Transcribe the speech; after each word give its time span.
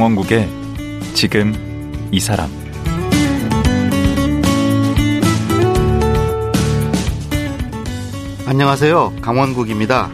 강원국의 0.00 0.48
지금 1.12 1.52
이 2.10 2.18
사람 2.20 2.48
안녕하세요. 8.46 9.16
강원국입니다. 9.20 10.10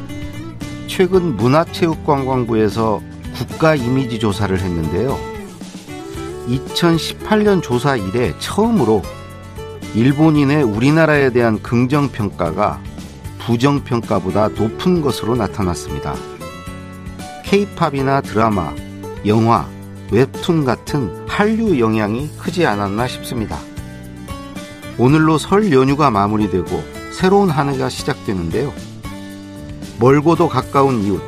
최근 0.88 1.36
문화체육관광부에서 1.36 3.00
국가 3.36 3.76
이미지 3.76 4.18
조사를 4.18 4.58
했는데요. 4.58 5.16
2018년 6.48 7.62
조사 7.62 7.94
이래 7.94 8.36
처음으로 8.40 9.02
일본인의 9.94 10.64
우리나라에 10.64 11.30
대한 11.30 11.62
긍정평가가 11.62 12.82
부정평가보다 13.38 14.48
높은 14.48 15.00
것으로 15.00 15.36
나타났습니다. 15.36 16.16
케이팝이나 17.44 18.22
드라마, 18.22 18.74
영화, 19.24 19.75
웹툰 20.10 20.64
같은 20.64 21.26
한류 21.26 21.80
영향이 21.80 22.30
크지 22.38 22.64
않았나 22.64 23.08
싶습니다. 23.08 23.58
오늘로 24.98 25.36
설 25.36 25.72
연휴가 25.72 26.10
마무리되고 26.10 26.82
새로운 27.12 27.50
한 27.50 27.68
해가 27.68 27.88
시작되는데요. 27.88 28.72
멀고도 29.98 30.48
가까운 30.48 31.02
이웃, 31.02 31.20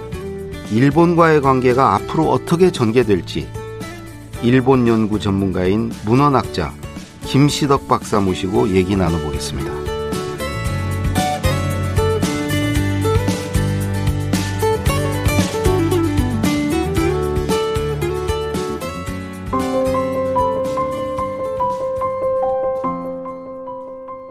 일본과의 0.70 1.41
관계가 1.41 1.94
앞으로 1.94 2.30
어떻게 2.30 2.70
전개될지 2.70 3.48
일본 4.42 4.86
연구 4.86 5.19
전문가인 5.19 5.91
문헌학자 6.05 6.72
김시덕 7.25 7.88
박사 7.88 8.20
모시고 8.20 8.69
얘기 8.70 8.94
나눠보겠습니다. 8.94 9.88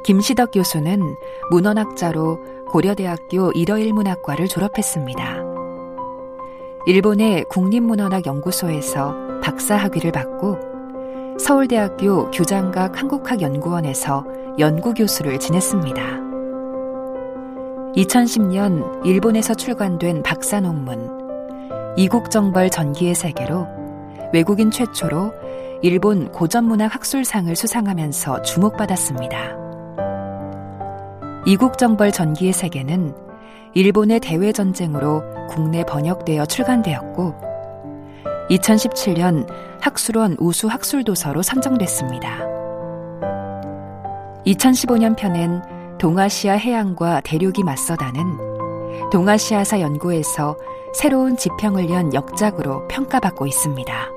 김시덕 0.08 0.52
교수는 0.52 1.18
문헌학자로 1.52 2.40
고려대학교 2.70 3.52
일어일문학과를 3.52 4.48
졸업했습니다. 4.48 5.44
일본의 6.86 7.44
국립문헌학연구소에서 7.50 9.42
박사학위를 9.44 10.14
받고 10.14 11.38
서울대학교 11.38 12.32
교장각 12.32 13.02
한국학연구원에서 13.02 14.26
연구교수를 14.58 15.40
지냈습니다. 15.40 16.02
2010년 17.98 19.06
일본에서 19.06 19.56
출간된 19.56 20.24
박사 20.24 20.62
논문 20.62 21.12
이국정벌 21.98 22.70
전기의 22.70 23.14
세계로 23.14 23.68
외국인 24.32 24.72
최초로 24.72 25.34
일본 25.82 26.32
고전문학 26.32 26.96
학술상을 26.96 27.54
수상하면서 27.54 28.44
주목받았습니다. 28.44 29.67
이국정벌 31.48 32.12
전기의 32.12 32.52
세계는 32.52 33.16
일본의 33.74 34.20
대외전쟁으로 34.20 35.24
국내 35.48 35.86
번역되어 35.86 36.46
출간되었고 36.46 37.36
2017년 38.50 39.48
학술원 39.80 40.36
우수 40.40 40.68
학술도서로 40.68 41.42
선정됐습니다. 41.42 42.46
2015년 44.46 45.16
편엔 45.16 45.62
동아시아 45.98 46.56
해양과 46.56 47.22
대륙이 47.22 47.64
맞서다는 47.64 49.10
동아시아사 49.10 49.80
연구에서 49.80 50.58
새로운 50.94 51.38
지평을 51.38 51.90
연 51.90 52.14
역작으로 52.14 52.90
평가받고 52.90 53.48
있습니다. 53.48 54.17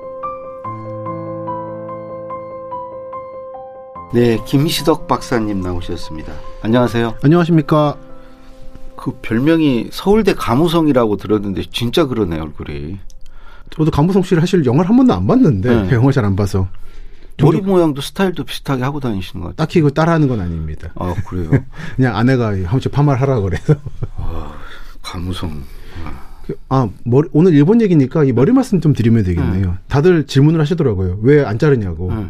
네, 4.13 4.37
김시덕 4.45 5.07
박사님 5.07 5.61
나오셨습니다. 5.61 6.33
안녕하세요. 6.63 7.15
안녕하십니까. 7.23 7.95
그 8.97 9.17
별명이 9.21 9.87
서울대 9.91 10.33
가무성이라고 10.33 11.17
들었는데 11.17 11.63
진짜 11.71 12.05
그러네 12.05 12.39
얼굴이. 12.39 12.99
저도 13.71 13.89
가무성 13.89 14.21
씨를 14.21 14.41
사실 14.41 14.65
영화를 14.65 14.89
한 14.89 14.97
번도 14.97 15.13
안 15.13 15.25
봤는데 15.27 15.83
네. 15.83 15.91
영화 15.93 16.11
잘 16.11 16.25
안 16.25 16.35
봐서 16.35 16.67
머리 17.41 17.61
모양도 17.61 18.01
스타일도 18.01 18.43
비슷하게 18.43 18.83
하고 18.83 18.99
다니시는 18.99 19.41
것 19.41 19.49
같아요. 19.49 19.55
딱히 19.65 19.81
그 19.81 19.91
따라하는 19.93 20.27
건 20.27 20.41
아닙니다. 20.41 20.91
아 20.95 21.15
그래요? 21.27 21.49
그냥 21.95 22.15
아내가 22.17 22.47
한 22.49 22.63
번씩 22.65 22.91
파마를 22.91 23.21
하라 23.21 23.39
그래서 23.39 23.73
가무성. 25.01 25.63
아 26.67 26.89
머리, 27.05 27.29
오늘 27.31 27.53
일본 27.53 27.81
얘기니까 27.81 28.25
이 28.25 28.33
머리 28.33 28.51
말씀 28.51 28.81
좀 28.81 28.93
드리면 28.93 29.23
되겠네요. 29.23 29.77
다들 29.87 30.27
질문을 30.27 30.59
하시더라고요. 30.59 31.19
왜 31.21 31.43
안 31.45 31.57
자르냐고. 31.57 32.13
네, 32.13 32.27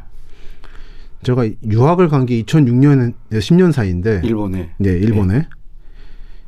제가 1.23 1.45
유학을 1.69 2.07
간 2.09 2.25
게 2.25 2.41
2006년 2.43 3.13
10년 3.31 3.71
사이인데 3.71 4.21
일본에. 4.23 4.71
네, 4.77 4.89
일본에. 4.91 5.47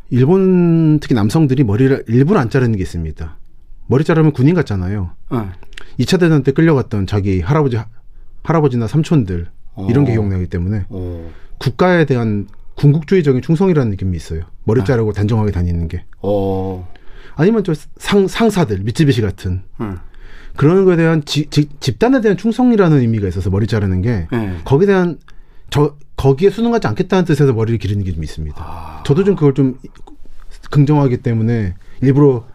일본 0.09 1.00
특히 1.00 1.16
남성들이 1.16 1.63
머리를 1.63 2.06
일부러 2.07 2.39
안 2.39 2.50
자르는 2.50 2.75
게 2.78 2.81
있습니다. 2.83 3.38
머리 3.88 4.03
자르면 4.03 4.31
군인 4.33 4.53
같잖아요. 4.56 5.12
네. 5.31 5.38
2차 6.00 6.19
대전 6.19 6.44
때 6.44 6.51
끌려갔던 6.51 7.07
자기 7.07 7.41
할아버지 7.41 7.78
할아버지나 8.44 8.88
삼촌들 8.88 9.47
이런 9.89 10.06
게 10.06 10.12
어. 10.12 10.13
기억나기 10.13 10.47
때문에 10.47 10.85
오. 10.89 11.29
국가에 11.57 12.06
대한 12.06 12.47
군국주의적인 12.75 13.41
충성이라는 13.41 13.89
느낌이 13.91 14.16
있어요. 14.17 14.44
머리 14.66 14.81
아. 14.81 14.83
자르고 14.83 15.13
단정하게 15.13 15.51
다니는 15.51 15.88
게. 15.88 16.06
어. 16.22 16.88
아니면 17.35 17.63
저 17.63 17.73
상, 17.97 18.28
상사들, 18.28 18.79
미쯔비시 18.79 19.22
같은 19.22 19.63
응. 19.81 19.97
그런 20.56 20.86
거에 20.86 20.96
대한 20.96 21.24
지, 21.25 21.47
지- 21.50 21.69
집단에 21.80 22.22
대한 22.22 22.38
충성이라는 22.38 23.00
의미가 23.00 23.28
있어서 23.28 23.50
머리 23.50 23.66
자르는 23.68 24.02
게 24.02 24.28
네. 24.31 24.58
거기에 24.66 24.88
대한 24.88 25.18
저 25.69 25.96
거기에 26.16 26.50
순응하지 26.52 26.88
않겠다는 26.88 27.25
뜻에서 27.25 27.53
머리를 27.53 27.80
기르는 27.80 28.03
게 28.03 28.12
좀 28.14 28.24
있습니다. 28.24 28.56
아. 28.63 29.03
저도 29.06 29.24
좀 29.24 29.36
그걸 29.36 29.53
좀 29.53 29.80
긍정하기 30.69 31.18
때문에 31.18 31.74
일부러 32.02 32.46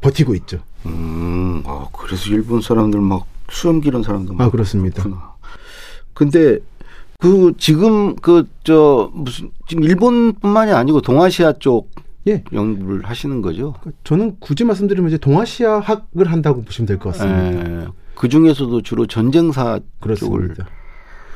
버티고 0.00 0.34
있죠. 0.36 0.60
음. 0.86 1.62
아 1.66 1.86
그래서 1.92 2.30
일본 2.30 2.60
사람들 2.60 3.00
막 3.00 3.26
수염 3.50 3.80
기른 3.80 4.02
사람도 4.02 4.34
막아 4.34 4.50
그렇습니다. 4.50 5.02
그렇구나. 5.02 5.34
근데 6.14 6.58
그 7.20 7.52
지금 7.58 8.16
그 8.16 8.46
저 8.64 9.10
무슨 9.14 9.50
지금 9.66 9.82
일본뿐만이 9.84 10.72
아니고 10.72 11.00
동아시아 11.00 11.54
쪽 11.58 11.90
예. 12.28 12.44
연구를 12.52 13.04
하시는 13.04 13.42
거죠? 13.42 13.74
저는 14.04 14.36
굳이 14.38 14.64
말씀드리면 14.64 15.08
이제 15.08 15.18
동아시아 15.18 15.78
학을 15.80 16.30
한다고 16.30 16.62
보시면 16.62 16.86
될 16.86 16.98
것 16.98 17.12
같습니다. 17.16 17.82
예. 17.82 17.86
그 18.14 18.28
중에서도 18.28 18.82
주로 18.82 19.06
전쟁사 19.06 19.78
쪽을 19.78 19.86
그렇습니다. 20.00 20.66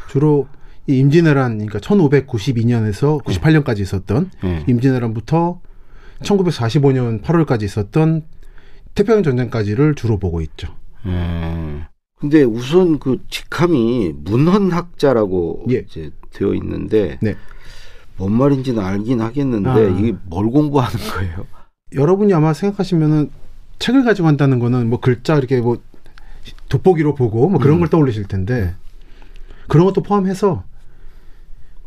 주로 0.09 0.47
이 0.87 0.99
임진왜란 0.99 1.59
그러니까 1.59 1.79
1592년에서 1.79 3.23
98년까지 3.25 3.81
있었던 3.81 4.31
예. 4.45 4.65
임진왜란부터 4.67 5.61
1945년 6.23 7.23
8월까지 7.23 7.63
있었던 7.63 8.23
태평양 8.95 9.23
전쟁까지를 9.23 9.95
주로 9.95 10.19
보고 10.19 10.41
있죠. 10.41 10.69
예. 11.07 11.87
근데 12.19 12.43
우선 12.45 12.99
그 12.99 13.19
직함이 13.31 14.13
문헌학자라고 14.17 15.67
예. 15.71 15.85
이제 15.89 16.11
되어 16.31 16.55
있는데 16.55 17.19
네. 17.21 17.37
뭔 18.17 18.33
말인지는 18.33 18.83
알긴 18.83 19.21
하겠는데 19.21 19.71
아. 19.71 19.79
이게 19.79 20.15
뭘 20.25 20.51
공부하는 20.51 20.97
거예요? 21.11 21.47
여러분이 21.95 22.33
아마 22.35 22.53
생각하시면은 22.53 23.31
책을 23.79 24.05
가지고 24.05 24.29
한다는 24.29 24.59
거는 24.59 24.89
뭐 24.89 25.01
글자 25.01 25.37
이렇게 25.37 25.61
뭐 25.61 25.79
돋보기로 26.69 27.15
보고 27.15 27.49
뭐 27.49 27.59
그런 27.61 27.77
음. 27.77 27.79
걸 27.81 27.89
떠올리실 27.89 28.25
텐데 28.25 28.75
그런 29.69 29.87
것도 29.87 30.03
포함해서 30.03 30.65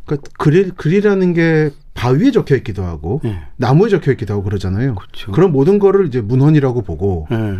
그러니까 0.05 0.29
글이, 0.37 0.71
글이라는 0.71 1.33
게 1.33 1.71
바위에 1.93 2.31
적혀 2.31 2.55
있기도 2.57 2.83
하고 2.83 3.21
예. 3.25 3.39
나무에 3.57 3.89
적혀 3.89 4.11
있기도 4.11 4.33
하고 4.33 4.43
그러잖아요. 4.43 4.95
그렇죠. 4.95 5.31
그런 5.31 5.51
모든 5.51 5.79
거를 5.79 6.05
이제 6.07 6.21
문헌이라고 6.21 6.83
보고 6.83 7.27
예. 7.31 7.57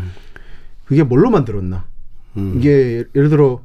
그게 0.85 1.03
뭘로 1.03 1.29
만들었나? 1.31 1.85
음. 2.37 2.55
이게 2.57 3.03
예를 3.15 3.29
들어 3.29 3.61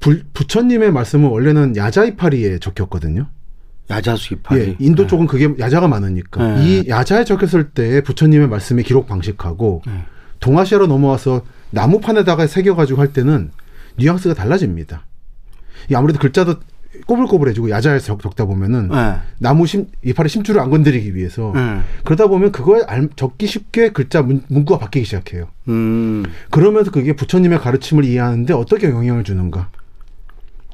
불- 0.00 0.24
부처님의 0.32 0.92
말씀은 0.92 1.28
원래는 1.28 1.76
야자이파리에 1.76 2.58
적혔거든요. 2.60 3.26
야자 3.90 4.16
수입하기. 4.16 4.60
예, 4.60 4.76
인도 4.80 5.06
쪽은 5.06 5.26
그게 5.26 5.48
야자가 5.58 5.86
많으니까 5.88 6.56
네. 6.56 6.64
이 6.84 6.88
야자에 6.88 7.24
적혔을 7.24 7.70
때 7.70 8.00
부처님의 8.02 8.48
말씀의 8.48 8.84
기록 8.84 9.06
방식하고 9.06 9.82
네. 9.86 10.04
동아시아로 10.40 10.86
넘어와서 10.86 11.42
나무판에다가 11.70 12.46
새겨가지고 12.46 13.00
할 13.00 13.12
때는 13.12 13.50
뉘앙스가 13.96 14.34
달라집니다. 14.34 15.06
이 15.90 15.94
아무래도 15.94 16.18
글자도 16.18 16.56
꼬불꼬불해지고 17.06 17.68
야자에서 17.70 18.06
적, 18.06 18.22
적다 18.22 18.46
보면은 18.46 18.88
예. 18.92 19.16
나무 19.38 19.66
심 19.66 19.86
이파리 20.02 20.28
심줄을 20.30 20.60
안 20.60 20.70
건드리기 20.70 21.14
위해서 21.14 21.52
예. 21.54 21.80
그러다 22.04 22.26
보면 22.26 22.52
그거에 22.52 22.82
알- 22.86 23.08
적기 23.16 23.46
쉽게 23.46 23.90
글자 23.90 24.22
문, 24.22 24.42
문구가 24.48 24.78
바뀌기 24.80 25.04
시작해요. 25.04 25.48
음. 25.68 26.24
그러면서 26.50 26.90
그게 26.90 27.14
부처님의 27.14 27.58
가르침을 27.60 28.04
이해하는데 28.04 28.52
어떻게 28.54 28.88
영향을 28.88 29.24
주는가? 29.24 29.68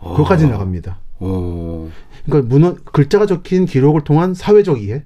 그것까지 0.00 0.46
나갑니다. 0.48 0.98
오. 1.24 1.90
그러니까 2.26 2.48
문헌 2.48 2.78
글자가 2.92 3.26
적힌 3.26 3.64
기록을 3.66 4.02
통한 4.02 4.34
사회적 4.34 4.80
이해 4.82 5.04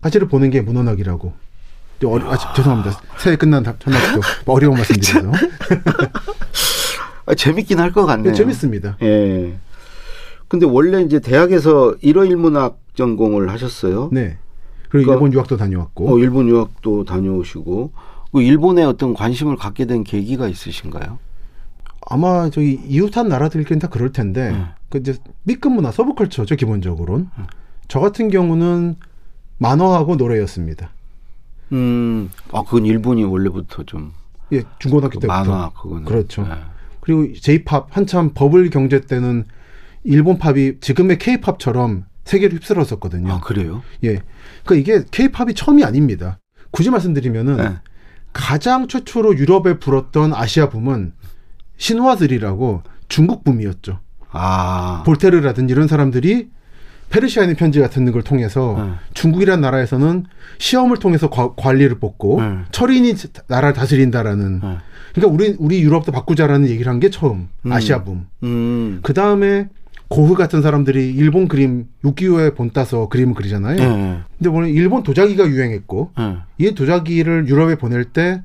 가치를 0.00 0.28
보는 0.28 0.50
게 0.50 0.60
문헌학이라고 0.62 1.32
저 2.00 2.08
어리, 2.08 2.24
아, 2.24 2.36
죄송합니다. 2.54 2.98
새해 3.18 3.36
끝난 3.36 3.62
다- 3.62 3.74
첫날도 3.78 4.20
어려운 4.46 4.74
말씀드려서 4.74 5.32
아, 7.26 7.34
재밌긴 7.34 7.78
할 7.78 7.92
것 7.92 8.06
같네요. 8.06 8.32
네, 8.32 8.36
재밌습니다. 8.36 8.96
예. 9.02 9.54
근데 10.48 10.66
원래 10.66 11.02
이제 11.02 11.20
대학에서 11.20 11.94
일어일문학 12.00 12.78
전공을 12.94 13.50
하셨어요. 13.50 14.08
네. 14.12 14.38
그리고 14.88 15.06
그러니까- 15.06 15.12
일본 15.14 15.32
유학도 15.34 15.56
다녀왔고 15.56 16.12
어, 16.14 16.18
일본 16.18 16.48
유학도 16.48 17.04
다녀오시고 17.04 17.92
그 18.32 18.42
일본에 18.42 18.82
어떤 18.82 19.14
관심을 19.14 19.56
갖게 19.56 19.84
된 19.84 20.02
계기가 20.04 20.48
있으신가요? 20.48 21.18
아마 22.08 22.48
저기 22.50 22.80
이웃한 22.88 23.28
나라들끼리는 23.28 23.78
다 23.80 23.88
그럴 23.88 24.10
텐데 24.12 24.50
네. 24.52 24.64
그 24.90 24.98
이제 24.98 25.16
B급 25.46 25.72
문화 25.72 25.90
서브컬처죠 25.90 26.56
기본적으로는. 26.56 27.28
저 27.88 28.00
같은 28.00 28.28
경우는 28.28 28.96
만화하고 29.58 30.16
노래였습니다. 30.16 30.90
음, 31.72 32.30
아 32.52 32.62
그건 32.62 32.84
일본이 32.86 33.24
원래부터 33.24 33.84
좀 33.84 34.12
예, 34.52 34.62
중고등학교 34.78 35.20
그 35.20 35.26
때부터. 35.26 35.44
만화 35.44 35.70
그거는 35.70 36.04
그렇죠. 36.04 36.42
예. 36.50 36.56
그리고 37.00 37.32
J-팝 37.32 37.96
한참 37.96 38.32
버블 38.34 38.70
경제 38.70 39.00
때는 39.00 39.44
일본 40.04 40.38
팝이 40.38 40.80
지금의 40.80 41.18
K-팝처럼 41.18 42.04
세계를 42.24 42.56
휩쓸었었거든요. 42.58 43.32
아 43.32 43.40
그래요? 43.40 43.82
예. 44.04 44.20
그러니까 44.64 44.74
이게 44.74 45.04
K-팝이 45.10 45.54
처음이 45.54 45.84
아닙니다. 45.84 46.38
굳이 46.70 46.90
말씀드리면은 46.90 47.56
네. 47.56 47.76
가장 48.32 48.86
최초로 48.88 49.36
유럽에 49.38 49.78
불었던 49.78 50.34
아시아 50.34 50.68
붐은 50.68 51.12
신화들이라고 51.76 52.82
중국 53.08 53.44
붐이었죠. 53.44 53.98
아, 54.32 55.02
볼테르라든지 55.06 55.72
이런 55.72 55.88
사람들이 55.88 56.48
페르시아인의 57.10 57.56
편지 57.56 57.80
같은 57.80 58.10
걸 58.12 58.22
통해서 58.22 58.76
네. 58.78 58.92
중국이라는 59.14 59.60
나라에서는 59.60 60.26
시험을 60.58 60.98
통해서 60.98 61.28
과- 61.28 61.54
관리를 61.56 61.98
뽑고 61.98 62.40
네. 62.40 62.58
철인이 62.70 63.14
나라를 63.48 63.72
다스린다라는 63.74 64.60
네. 64.60 64.76
그러니까 65.14 65.34
우리 65.34 65.56
우리 65.58 65.82
유럽도 65.82 66.12
바꾸자라는 66.12 66.68
얘기를 66.68 66.90
한 66.90 67.00
게 67.00 67.10
처음 67.10 67.48
음. 67.66 67.72
아시아 67.72 68.04
붐. 68.04 68.26
음, 68.44 69.00
그 69.02 69.12
다음에 69.12 69.68
고흐 70.08 70.34
같은 70.34 70.62
사람들이 70.62 71.10
일본 71.12 71.48
그림 71.48 71.86
육기호에 72.04 72.50
본 72.54 72.70
따서 72.72 73.08
그림을 73.08 73.34
그리잖아요. 73.34 73.80
예, 73.80 74.20
근데 74.38 74.50
보면 74.50 74.68
일본 74.70 75.02
도자기가 75.02 75.46
유행했고 75.48 76.12
예. 76.18 76.36
이 76.58 76.74
도자기를 76.74 77.48
유럽에 77.48 77.74
보낼 77.76 78.04
때 78.04 78.42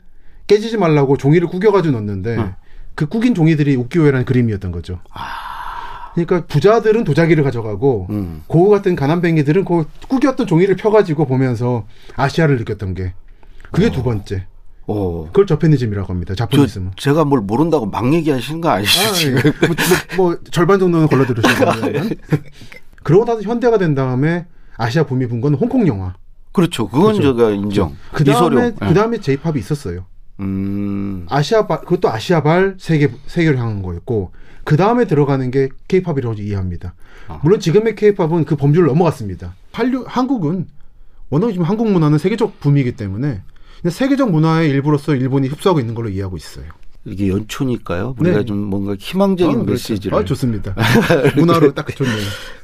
깨지지 0.47 0.77
말라고 0.77 1.17
종이를 1.17 1.47
구겨가지고 1.47 1.95
넣는데 1.99 2.37
응. 2.37 2.53
그 2.95 3.07
구긴 3.07 3.35
종이들이 3.35 3.75
우키요에라는 3.75 4.25
그림이었던 4.25 4.71
거죠. 4.71 4.99
그러니까 6.15 6.45
부자들은 6.47 7.03
도자기를 7.03 7.43
가져가고 7.43 8.07
음. 8.09 8.41
고우 8.47 8.69
같은 8.69 8.95
가난뱅이들은 8.95 9.65
그 9.65 9.85
구겼던 10.07 10.47
종이를 10.47 10.75
펴가지고 10.75 11.25
보면서 11.25 11.85
아시아를 12.15 12.57
느꼈던 12.57 12.93
게 12.95 13.13
그게 13.71 13.91
두 13.91 14.01
번째. 14.01 14.47
어. 14.87 15.25
그걸 15.27 15.47
저페니즘이라고 15.47 16.07
합니다. 16.13 16.33
저, 16.35 16.45
자포니즘은. 16.45 16.91
제가 16.95 17.25
뭘 17.25 17.41
모른다고 17.41 17.85
막 17.87 18.13
얘기하시는 18.13 18.61
거 18.61 18.69
아니시죠? 18.69 19.09
아, 19.09 19.13
지금? 19.13 19.37
예. 19.39 19.41
뭐, 19.67 19.75
뭐, 20.15 20.25
뭐 20.29 20.39
절반 20.51 20.79
정도는 20.79 21.07
걸러들으신 21.07 21.49
거예요. 21.65 22.03
그러고 23.03 23.25
나서 23.25 23.41
현대가 23.41 23.77
된 23.77 23.95
다음에 23.95 24.45
아시아 24.77 25.03
붐이 25.03 25.27
분 25.27 25.41
건 25.41 25.55
홍콩 25.55 25.87
영화. 25.87 26.15
그렇죠. 26.51 26.87
그건 26.87 27.13
그렇죠. 27.17 27.35
제가 27.35 27.49
인정. 27.51 27.95
그 28.13 28.23
다음에 28.23 28.37
이소룡. 28.37 28.63
예. 28.81 28.87
그 28.87 28.93
다음에 28.93 29.17
J-팝이 29.19 29.59
있었어요. 29.59 30.05
음. 30.39 31.25
아시아 31.29 31.65
발 31.67 31.79
그것도 31.81 32.09
아시아 32.09 32.43
발 32.43 32.75
세계 32.77 33.09
세계를 33.27 33.57
향한 33.57 33.81
거였고 33.81 34.31
그 34.65 34.77
다음에 34.77 35.05
들어가는 35.05 35.49
게 35.51 35.69
K-팝이라고 35.87 36.33
이해합니다. 36.41 36.95
아. 37.27 37.39
물론 37.43 37.59
지금의 37.59 37.95
K-팝은 37.95 38.45
그 38.45 38.55
범주를 38.57 38.87
넘어갔습니다. 38.87 39.55
한류 39.71 40.03
한국은 40.07 40.67
워낙 41.29 41.51
지금 41.51 41.65
한국 41.65 41.89
문화는 41.89 42.17
세계적 42.17 42.59
붐이기 42.59 42.95
때문에 42.95 43.41
세계적 43.87 44.31
문화의 44.31 44.69
일부로서 44.69 45.15
일본이 45.15 45.47
흡수하고 45.47 45.79
있는 45.79 45.93
걸로 45.95 46.09
이해하고 46.09 46.35
있어요. 46.35 46.65
이게 47.05 47.29
연초니까요. 47.29 48.15
우리가 48.19 48.39
네. 48.39 48.45
좀 48.45 48.57
뭔가 48.57 48.95
희망적인 48.97 49.51
아, 49.51 49.63
그렇죠. 49.63 49.71
메시지를. 49.71 50.17
아, 50.17 50.25
좋습니다. 50.25 50.75
문화로 51.35 51.73
딱 51.73 51.87
좋네요. 51.95 52.15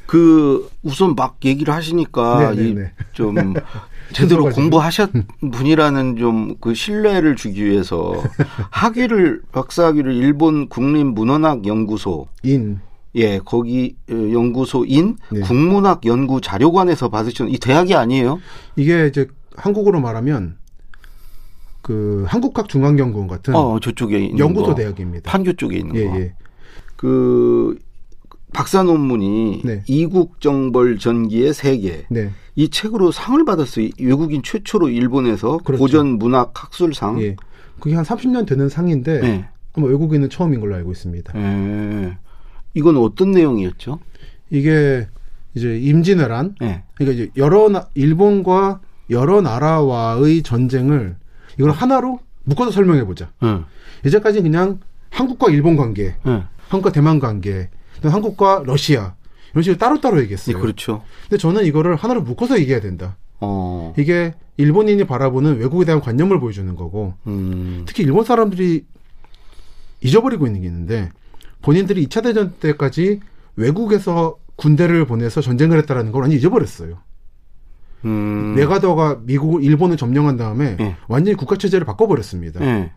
그 0.06 0.70
우선 0.82 1.16
막 1.16 1.38
얘기를 1.46 1.74
하시니까 1.74 2.52
네, 2.52 2.62
네, 2.62 2.70
이 2.70 2.74
네. 2.74 2.92
좀 3.14 3.36
제대로. 4.14 4.50
공부하셨 4.50 5.12
분이라는 5.52 6.18
좀 6.18 6.56
그 6.60 6.74
신뢰를 6.74 7.36
주기 7.38 7.64
위해서 7.64 8.22
학위를 8.72 9.42
박사학위를 9.54 10.14
일본 10.14 10.68
국립문헌학 10.68 11.66
연구소 11.66 12.28
인 12.44 12.82
예 13.16 13.40
거기 13.44 13.96
어, 14.10 14.14
연구소인 14.14 15.18
네. 15.32 15.42
국문학 15.42 16.06
연구 16.06 16.40
자료관에서 16.40 17.10
받으신 17.10 17.50
이 17.50 17.58
대학이 17.58 17.94
아니에요? 17.96 18.40
이게 18.78 19.08
이제 19.08 19.28
한국어로 19.58 20.00
말하면 20.00 20.56
그 21.82 22.26
한국학 22.28 22.70
중앙연구원 22.70 23.28
같은 23.28 23.56
어 23.56 23.80
저쪽에 23.80 24.20
있는 24.20 24.40
연구소 24.40 24.68
거. 24.68 24.76
대학입니다. 24.76 25.30
판교 25.32 25.54
쪽에 25.54 25.78
있는 25.78 25.96
예, 25.96 26.06
거. 26.06 26.16
예. 26.20 26.34
그 26.96 27.78
박사 28.54 28.84
논문이 28.84 29.62
네. 29.64 29.84
이국 29.88 30.42
정벌 30.42 31.00
전기의 31.00 31.54
세계 31.54 32.06
네. 32.10 32.32
이 32.56 32.70
책으로 32.70 33.12
상을 33.12 33.44
받았어요. 33.46 33.90
외국인 34.00 34.44
최초로 34.44 34.90
일본에서 34.90 35.58
그렇죠. 35.60 35.82
고전 35.82 36.08
문학 36.20 36.52
학술상. 36.54 37.22
예. 37.22 37.36
그게 37.80 37.96
한 37.96 38.04
30년 38.04 38.46
되는 38.46 38.70
상인데 38.70 39.22
네. 39.22 39.50
아마 39.74 39.88
외국인은 39.88 40.30
처음인 40.30 40.60
걸로 40.60 40.76
알고 40.76 40.92
있습니다. 40.92 41.34
예. 41.36 42.18
이건 42.74 42.98
어떤 42.98 43.32
내용이었죠? 43.32 44.00
이게 44.50 45.08
이제 45.56 45.78
임진왜란 45.80 46.56
예. 46.62 46.84
그러니까 46.96 47.16
이제 47.16 47.32
여러 47.38 47.70
나, 47.70 47.88
일본과 47.96 48.82
여러 49.10 49.42
나라와의 49.42 50.44
전쟁을 50.44 51.16
이걸 51.58 51.72
하나로 51.72 52.20
묶어서 52.44 52.72
설명해 52.72 53.06
보자. 53.06 53.32
응. 53.44 53.66
이제까지 54.06 54.42
그냥 54.42 54.80
한국과 55.10 55.50
일본 55.50 55.76
관계, 55.76 56.16
응. 56.26 56.44
한국과 56.70 56.92
대만 56.92 57.20
관계, 57.20 57.70
한국과 58.02 58.64
러시아 58.66 59.16
이런 59.52 59.64
식으로 59.64 59.78
따로따로 59.78 60.18
예, 60.18 60.24
얘기했어요. 60.24 60.60
그렇죠. 60.60 61.04
근데 61.24 61.38
저는 61.38 61.66
이거를 61.66 61.96
하나로 61.96 62.22
묶어서 62.22 62.60
얘기해야 62.60 62.80
된다. 62.80 63.18
어. 63.40 63.94
이게 63.98 64.34
일본인이 64.58 65.04
바라보는 65.06 65.60
외국에 65.60 65.86
대한 65.86 66.00
관념을 66.02 66.40
보여주는 66.40 66.74
거고 66.76 67.16
음. 67.28 67.84
특히 67.88 68.04
일본 68.04 68.24
사람들이 68.24 68.86
잊어버리고 70.02 70.46
있는 70.46 70.62
게 70.62 70.68
있는데 70.68 71.12
본인들이 71.62 72.08
2차 72.08 72.24
대전 72.24 72.54
때까지 72.60 73.20
외국에서 73.56 74.38
군대를 74.56 75.06
보내서 75.06 75.42
전쟁을 75.42 75.78
했다라는 75.80 76.12
걸 76.12 76.22
완전히 76.22 76.40
잊어버렸어요. 76.40 77.00
음. 78.06 78.54
메가더가 78.56 79.20
미국, 79.24 79.64
일본을 79.64 79.98
점령한 79.98 80.38
다음에 80.38 80.78
예. 80.80 80.96
완전히 81.08 81.36
국가 81.38 81.56
체제를 81.56 81.86
바꿔버렸습니다. 81.86 82.64
예. 82.66 82.92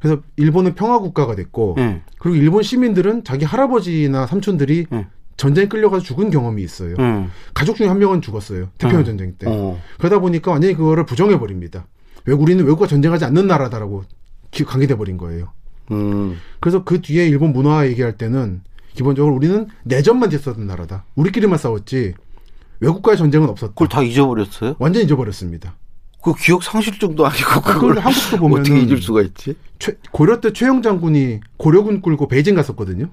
그래서 0.00 0.20
일본은 0.36 0.74
평화 0.74 0.98
국가가 0.98 1.34
됐고 1.36 1.76
예. 1.78 2.02
그리고 2.18 2.36
일본 2.36 2.62
시민들은 2.62 3.24
자기 3.24 3.44
할아버지나 3.44 4.26
삼촌들이 4.26 4.86
예. 4.92 5.06
전쟁 5.36 5.68
끌려가서 5.68 6.02
죽은 6.04 6.30
경험이 6.30 6.62
있어요. 6.62 6.94
예. 6.98 7.26
가족 7.54 7.76
중에 7.76 7.86
한 7.86 7.98
명은 7.98 8.20
죽었어요. 8.20 8.68
태평양 8.78 9.00
음. 9.00 9.04
전쟁 9.04 9.34
때. 9.38 9.46
어. 9.48 9.78
그러다 9.98 10.18
보니까 10.18 10.50
완전히 10.50 10.74
그거를 10.74 11.06
부정해 11.06 11.38
버립니다. 11.38 11.86
외국 12.24 12.42
우리는 12.42 12.62
외국과 12.64 12.86
전쟁하지 12.86 13.24
않는 13.26 13.46
나라다라고 13.46 14.04
기- 14.50 14.64
강기돼 14.64 14.96
버린 14.96 15.16
거예요. 15.16 15.48
음. 15.90 16.36
그래서 16.60 16.84
그 16.84 17.00
뒤에 17.00 17.26
일본 17.28 17.52
문화 17.52 17.86
얘기할 17.86 18.16
때는 18.16 18.62
기본적으로 18.94 19.34
우리는 19.34 19.66
내전만 19.84 20.30
했었던 20.32 20.66
나라다. 20.66 21.04
우리끼리만 21.14 21.58
싸웠지 21.58 22.14
외국과의 22.82 23.16
전쟁은 23.16 23.48
없었다. 23.48 23.72
그걸 23.72 23.88
다 23.88 24.02
잊어버렸어요? 24.02 24.74
완전 24.78 25.00
히 25.02 25.04
잊어버렸습니다. 25.06 25.76
그 26.22 26.34
기억 26.34 26.62
상실증도 26.62 27.26
아니고 27.26 27.60
그걸 27.62 27.98
한국도 27.98 28.36
보면은 28.38 28.60
어떻게 28.60 28.80
잊을 28.80 29.00
수가 29.02 29.22
있지? 29.22 29.54
최- 29.78 29.96
고려 30.12 30.40
때 30.40 30.52
최영 30.52 30.82
장군이 30.82 31.40
고려군 31.56 32.00
끌고 32.02 32.28
베이징 32.28 32.54
갔었거든요. 32.54 33.06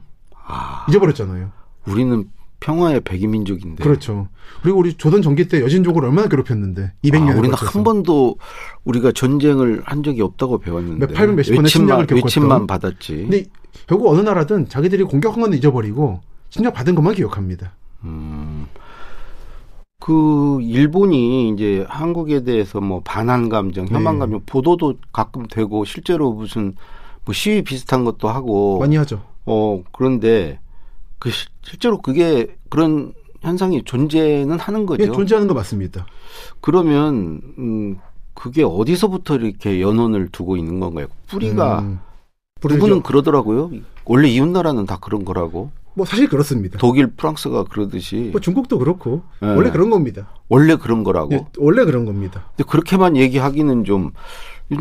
아, 0.45 0.85
잊어버렸잖아요. 0.89 1.51
우리는 1.87 2.25
평화의 2.59 3.01
백이민족인데. 3.01 3.83
그렇죠. 3.83 4.27
그리고 4.61 4.79
우리 4.79 4.93
조선 4.93 5.21
전기 5.21 5.47
때 5.47 5.61
여진족을 5.61 6.03
얼마나 6.03 6.27
괴롭혔는데 6.27 6.91
200년을 7.05 7.35
아, 7.35 7.39
우리는. 7.39 7.55
한 7.55 7.83
번도 7.83 8.37
우리가 8.83 9.11
전쟁을 9.13 9.81
한 9.85 10.03
적이 10.03 10.21
없다고 10.23 10.59
배웠는데 10.59 11.07
몇 11.07 11.13
팔백 11.13 11.35
몇십 11.35 11.55
번의 11.55 11.63
외침만, 11.65 11.87
침략을 11.87 12.05
겪었던. 12.07 12.25
외침만 12.25 12.67
받았지. 12.67 13.15
근데 13.15 13.45
결국 13.87 14.09
어느 14.09 14.21
나라든 14.21 14.67
자기들이 14.67 15.03
공격한 15.05 15.41
건 15.41 15.53
잊어버리고侵略받은 15.53 16.95
것만 16.95 17.15
기억합니다. 17.15 17.71
음. 18.03 18.58
그 19.99 20.59
일본이 20.61 21.49
이제 21.49 21.85
한국에 21.89 22.43
대해서 22.43 22.79
뭐 22.79 23.01
반한 23.03 23.49
감정, 23.49 23.85
혐한 23.87 24.13
네. 24.15 24.19
감정 24.19 24.41
보도도 24.45 24.95
가끔 25.11 25.45
되고 25.47 25.83
실제로 25.85 26.31
무슨 26.31 26.73
뭐 27.25 27.33
시위 27.33 27.61
비슷한 27.63 28.05
것도 28.05 28.29
하고 28.29 28.79
많이 28.79 28.95
하죠. 28.95 29.21
어 29.45 29.83
그런데 29.91 30.59
그 31.19 31.29
실- 31.31 31.49
실제로 31.63 31.97
그게 32.01 32.47
그런 32.69 33.13
현상이 33.41 33.83
존재는 33.83 34.57
하는 34.59 34.85
거죠. 34.85 35.03
예, 35.03 35.11
존재하는 35.11 35.47
거 35.47 35.53
맞습니다. 35.53 36.05
그러면 36.61 37.41
음 37.57 37.97
그게 38.33 38.63
어디서부터 38.63 39.35
이렇게 39.35 39.81
연원을 39.81 40.29
두고 40.31 40.55
있는 40.55 40.79
건가요? 40.79 41.07
뿌리가 41.27 41.79
음, 41.81 41.99
누구는. 42.63 43.01
그러더라고요. 43.03 43.69
원래 44.05 44.29
이웃 44.29 44.47
나라는 44.47 44.85
다 44.85 44.97
그런 44.99 45.25
거라고. 45.25 45.71
뭐 45.93 46.05
사실 46.05 46.27
그렇습니다. 46.29 46.77
독일, 46.79 47.07
프랑스가 47.07 47.65
그러듯이 47.65 48.29
뭐 48.31 48.39
중국도 48.39 48.79
그렇고 48.79 49.23
네. 49.41 49.47
원래 49.55 49.69
그런 49.71 49.89
겁니다. 49.89 50.29
원래 50.47 50.75
그런 50.75 51.03
거라고. 51.03 51.33
예, 51.33 51.45
원래 51.57 51.83
그런 51.85 52.05
겁니다. 52.05 52.45
근데 52.55 52.69
그렇게만 52.69 53.17
얘기하기는 53.17 53.83
좀, 53.83 54.11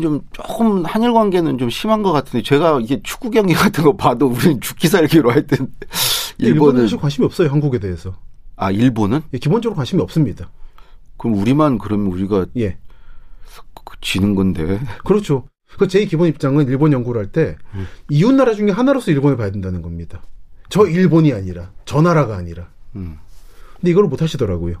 좀 0.01 0.21
조금 0.31 0.85
한일 0.85 1.13
관계는 1.13 1.57
좀 1.57 1.69
심한 1.69 2.03
것 2.03 2.11
같은데 2.11 2.41
제가 2.43 2.79
이게 2.81 3.01
축구 3.03 3.31
경기 3.31 3.53
같은 3.53 3.83
거 3.83 3.95
봐도 3.95 4.27
우리는 4.27 4.61
죽기 4.61 4.87
살기로 4.87 5.31
하여튼 5.31 5.57
근데 5.57 5.87
일본은 6.37 6.83
사실 6.83 6.97
관심이 6.97 7.25
없어요 7.25 7.49
한국에 7.49 7.79
대해서. 7.79 8.13
아 8.55 8.71
일본은 8.71 9.21
예, 9.33 9.37
기본적으로 9.37 9.75
관심이 9.75 10.01
없습니다. 10.01 10.49
그럼 11.17 11.37
우리만 11.37 11.77
그러면 11.79 12.07
우리가 12.07 12.45
예, 12.57 12.77
그 13.73 13.95
지는 14.01 14.35
건데 14.35 14.79
그렇죠. 15.03 15.47
그 15.77 15.87
제 15.87 16.03
기본 16.05 16.27
입장은 16.27 16.67
일본 16.67 16.91
연구를 16.93 17.21
할때 17.21 17.55
음. 17.75 17.85
이웃 18.09 18.31
나라 18.33 18.53
중에 18.53 18.71
하나로서 18.71 19.11
일본을 19.11 19.37
봐야 19.37 19.51
된다는 19.51 19.81
겁니다. 19.81 20.21
저 20.69 20.87
일본이 20.87 21.33
아니라 21.33 21.71
저 21.85 22.01
나라가 22.01 22.37
아니라. 22.37 22.67
음. 22.95 23.17
근데 23.75 23.91
이걸 23.91 24.05
못 24.05 24.21
하시더라고요. 24.21 24.77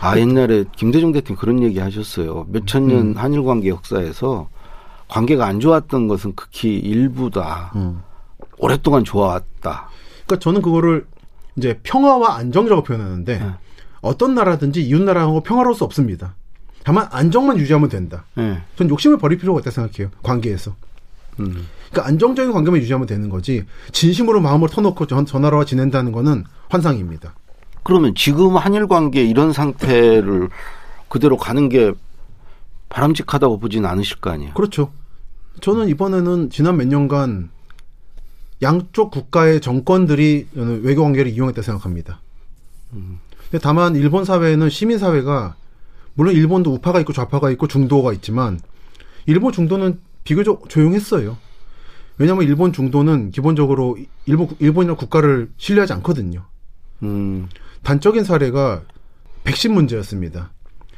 아 0.00 0.16
옛날에 0.18 0.64
김대중 0.76 1.10
대통령 1.10 1.40
그런 1.40 1.62
얘기 1.64 1.80
하셨어요 1.80 2.46
몇천 2.50 2.86
년 2.86 2.98
음. 2.98 3.16
한일 3.16 3.42
관계 3.42 3.68
역사에서 3.68 4.48
관계가 5.08 5.44
안 5.44 5.58
좋았던 5.58 6.06
것은 6.06 6.36
극히 6.36 6.76
일부다 6.76 7.72
음. 7.74 8.00
오랫동안 8.58 9.02
좋아왔다 9.02 9.88
그러니까 10.24 10.38
저는 10.38 10.62
그거를 10.62 11.04
이제 11.56 11.80
평화와 11.82 12.36
안정이라고 12.36 12.84
표현하는데 12.84 13.38
네. 13.38 13.50
어떤 14.00 14.34
나라든지 14.34 14.82
이웃 14.82 15.02
나라하고 15.02 15.42
평화로울 15.42 15.74
수 15.74 15.84
없습니다. 15.84 16.34
다만 16.84 17.08
안정만 17.10 17.58
유지하면 17.58 17.88
된다. 17.88 18.24
예. 18.38 18.62
전 18.76 18.88
욕심을 18.88 19.18
버릴 19.18 19.38
필요가 19.38 19.58
없다 19.58 19.70
생각해요. 19.70 20.10
관계에서. 20.22 20.74
음. 21.40 21.66
그러니까 21.90 22.08
안정적인 22.08 22.52
관계만 22.52 22.80
유지하면 22.80 23.06
되는 23.06 23.28
거지 23.28 23.64
진심으로 23.92 24.40
마음을 24.40 24.68
터놓고 24.68 25.06
저, 25.06 25.24
저 25.24 25.38
나라와 25.38 25.64
지낸다는 25.64 26.12
거는 26.12 26.44
환상입니다. 26.68 27.34
그러면 27.82 28.14
지금 28.14 28.56
한일 28.56 28.86
관계 28.86 29.24
이런 29.24 29.52
상태를 29.52 30.48
그대로 31.08 31.36
가는 31.36 31.68
게 31.68 31.92
바람직하다고 32.90 33.58
보진 33.58 33.86
않으실 33.86 34.18
거 34.18 34.30
아니에요. 34.30 34.52
그렇죠. 34.54 34.92
저는 35.60 35.88
이번에는 35.88 36.50
지난 36.50 36.76
몇 36.76 36.86
년간 36.86 37.50
양쪽 38.62 39.10
국가의 39.10 39.60
정권들이 39.60 40.48
외교 40.52 41.02
관계를 41.02 41.30
이용했다 41.30 41.62
생각합니다. 41.62 42.20
근데 42.90 43.58
다만 43.62 43.96
일본 43.96 44.24
사회는 44.24 44.68
시민 44.68 44.98
사회가 44.98 45.56
물론 46.14 46.34
일본도 46.34 46.72
우파가 46.74 47.00
있고 47.00 47.12
좌파가 47.12 47.50
있고 47.52 47.68
중도가 47.68 48.12
있지만 48.14 48.60
일본 49.26 49.52
중도는 49.52 50.00
비교적 50.28 50.68
조용했어요. 50.68 51.38
왜냐하면 52.18 52.44
일본 52.44 52.74
중도는 52.74 53.30
기본적으로 53.30 53.96
일본 54.26 54.48
일본이나 54.58 54.94
국가를 54.94 55.48
신뢰하지 55.56 55.94
않거든요. 55.94 56.44
음. 57.02 57.48
단적인 57.82 58.24
사례가 58.24 58.82
백신 59.44 59.72
문제였습니다. 59.72 60.52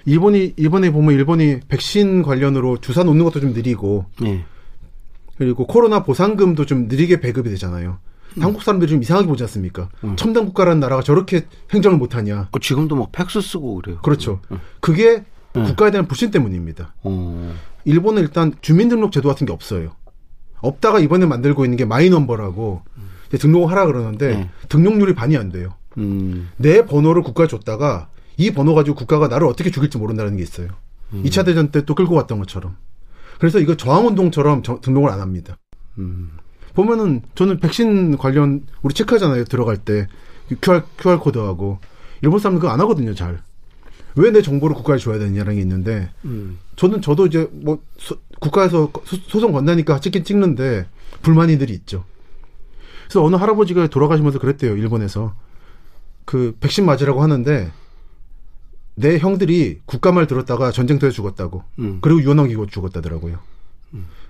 일본이 0.04 0.54
일본에 0.56 0.90
보면 0.90 1.14
일본이 1.14 1.60
백신 1.68 2.22
관련으로 2.22 2.78
주사 2.78 3.04
놓는 3.04 3.24
것도 3.24 3.38
좀 3.38 3.52
느리고 3.52 4.06
예. 4.24 4.44
그리고 5.38 5.64
코로나 5.64 6.02
보상금도 6.02 6.66
좀 6.66 6.88
느리게 6.88 7.20
배급이 7.20 7.50
되잖아요. 7.50 7.98
한국 8.40 8.62
사람들이 8.62 8.90
좀 8.90 9.00
이상하게 9.00 9.28
보지 9.28 9.44
않습니까? 9.44 9.90
첨단 10.16 10.44
국가라는 10.46 10.80
나라가 10.80 11.02
저렇게 11.02 11.46
행정을 11.72 11.98
못하냐. 11.98 12.48
어, 12.50 12.58
지금도 12.58 12.96
막 12.96 13.12
팩스 13.12 13.40
쓰고 13.40 13.76
그래요. 13.76 13.98
그렇죠. 14.02 14.40
그게 14.80 15.24
음. 15.56 15.64
국가에 15.64 15.90
대한 15.90 16.06
불신 16.06 16.30
때문입니다. 16.30 16.94
어. 17.02 17.54
일본은 17.84 18.22
일단 18.22 18.52
주민등록 18.60 19.12
제도 19.12 19.28
같은 19.28 19.46
게 19.46 19.52
없어요. 19.52 19.92
없다가 20.60 20.98
이번에 21.00 21.26
만들고 21.26 21.64
있는 21.64 21.76
게 21.76 21.84
마이넘버라고 21.84 22.82
이제 23.28 23.38
등록을 23.38 23.70
하라 23.70 23.86
그러는데 23.86 24.36
네. 24.36 24.50
등록률이 24.68 25.14
반이 25.14 25.36
안 25.36 25.50
돼요. 25.50 25.74
음. 25.98 26.50
내 26.56 26.84
번호를 26.84 27.22
국가에 27.22 27.46
줬다가 27.46 28.08
이 28.36 28.50
번호 28.52 28.74
가지고 28.74 28.96
국가가 28.96 29.28
나를 29.28 29.46
어떻게 29.46 29.70
죽일지 29.70 29.98
모른다는 29.98 30.36
게 30.36 30.42
있어요. 30.42 30.68
음. 31.12 31.22
2차 31.24 31.44
대전 31.44 31.70
때 31.70 31.82
또 31.82 31.94
끌고 31.94 32.14
왔던 32.14 32.38
것처럼. 32.38 32.76
그래서 33.38 33.58
이거 33.58 33.76
저항운동처럼 33.76 34.62
저- 34.62 34.80
등록을 34.80 35.10
안 35.10 35.20
합니다. 35.20 35.56
음. 35.98 36.32
보면은 36.74 37.22
저는 37.34 37.58
백신 37.58 38.18
관련 38.18 38.66
우리 38.82 38.94
체크하잖아요. 38.94 39.44
들어갈 39.44 39.76
때 39.78 40.06
QR 40.62 40.84
QR 40.98 41.18
코드하고 41.18 41.78
일본 42.22 42.38
사람들 42.38 42.60
그거 42.60 42.72
안 42.72 42.80
하거든요. 42.80 43.14
잘. 43.14 43.42
왜 44.16 44.30
내 44.30 44.42
정보를 44.42 44.74
국가에 44.76 44.98
줘야 44.98 45.18
되냐라는 45.18 45.54
게 45.56 45.60
있는데 45.62 46.10
음. 46.24 46.58
저는 46.76 47.00
저도 47.02 47.26
이제 47.26 47.48
뭐 47.52 47.80
소- 47.98 48.16
국가에서 48.40 48.90
소- 49.04 49.16
소송 49.28 49.52
건다니까 49.52 50.00
찍긴 50.00 50.24
찍는데 50.24 50.86
불만이들이 51.22 51.72
있죠. 51.74 52.04
그래서 53.04 53.24
어느 53.24 53.36
할아버지가 53.36 53.86
돌아가시면서 53.88 54.38
그랬대요. 54.38 54.76
일본에서 54.76 55.34
그 56.24 56.56
백신 56.60 56.86
맞으라고 56.86 57.22
하는데 57.22 57.70
내 58.94 59.18
형들이 59.18 59.80
국가 59.84 60.12
말 60.12 60.26
들었다가 60.26 60.70
전쟁터에 60.72 61.10
죽었다고. 61.10 61.64
음. 61.78 61.98
그리고 62.00 62.22
유언하기고 62.22 62.66
죽었다더라고요. 62.66 63.38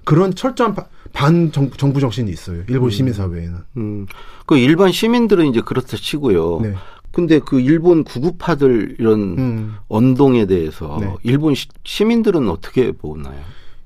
그런 0.05 0.35
철저한 0.35 0.75
바- 0.75 0.87
반 1.13 1.53
정, 1.53 1.71
정부 1.71 2.01
정신이 2.01 2.31
있어요. 2.31 2.63
일본 2.69 2.91
시민 2.91 3.13
사회에는. 3.13 3.59
음. 3.77 4.07
그 4.47 4.57
일반 4.57 4.93
시민들은 4.93 5.47
이제 5.49 5.61
그렇다 5.61 5.97
치고요. 5.99 6.61
네. 6.63 6.75
근데 7.13 7.41
그 7.41 7.61
일본 7.61 8.05
구구파들 8.05 8.97
이런 8.99 9.21
음. 9.39 9.75
언동에 9.89 10.47
대해서 10.47 10.97
네. 11.01 11.13
일본 11.23 11.55
시, 11.55 11.67
시민들은 11.85 12.49
어떻게 12.49 12.93
보나요? 12.93 13.41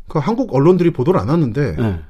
그 0.08 0.18
한국 0.18 0.54
언론들이 0.54 0.90
보도를 0.90 1.18
안 1.20 1.30
하는데 1.30 1.76
네. 1.76 2.00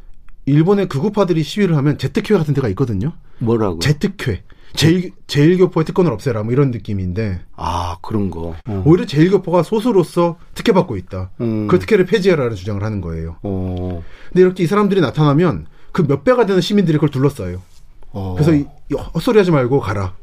일본의 0.47 0.89
극우파들이 0.89 1.43
시위를 1.43 1.77
하면 1.77 1.97
제특회 1.99 2.37
같은 2.37 2.53
데가 2.55 2.69
있거든요. 2.71 3.13
뭐라고? 3.39 3.79
제특회. 3.79 4.43
제일 4.75 5.13
제일교포의 5.29 5.85
특권을 5.85 6.11
없애라 6.13 6.43
뭐 6.43 6.53
이런 6.53 6.73
느낌인데 6.73 7.41
아 7.55 7.97
그런 8.03 8.29
거. 8.31 8.57
어. 8.67 8.83
오히려 8.85 9.07
제일교포가 9.07 9.63
소수로서 9.63 10.37
특혜받고 10.55 10.97
있다. 10.97 11.31
음. 11.41 11.69
그 11.69 11.79
특혜를 11.79 12.07
폐지하라는 12.07 12.57
주장을 12.57 12.83
하는 12.83 13.01
거예요. 13.01 13.37
어. 13.45 14.03
근데 14.31 14.43
이렇게 14.43 14.65
이 14.65 14.67
사람들이 14.67 15.01
나타나면 15.01 15.67
그 15.93 16.03
몇 16.03 16.25
배가 16.25 16.45
되는 16.45 16.61
시민들이 16.61 16.97
그걸 16.99 17.11
둘러싸요. 17.11 17.63
어. 18.11 18.35
그래서 18.35 18.53
이, 18.53 18.67
이 18.91 18.95
헛소리하지 18.95 19.53
말고 19.53 19.79
가라. 19.79 20.15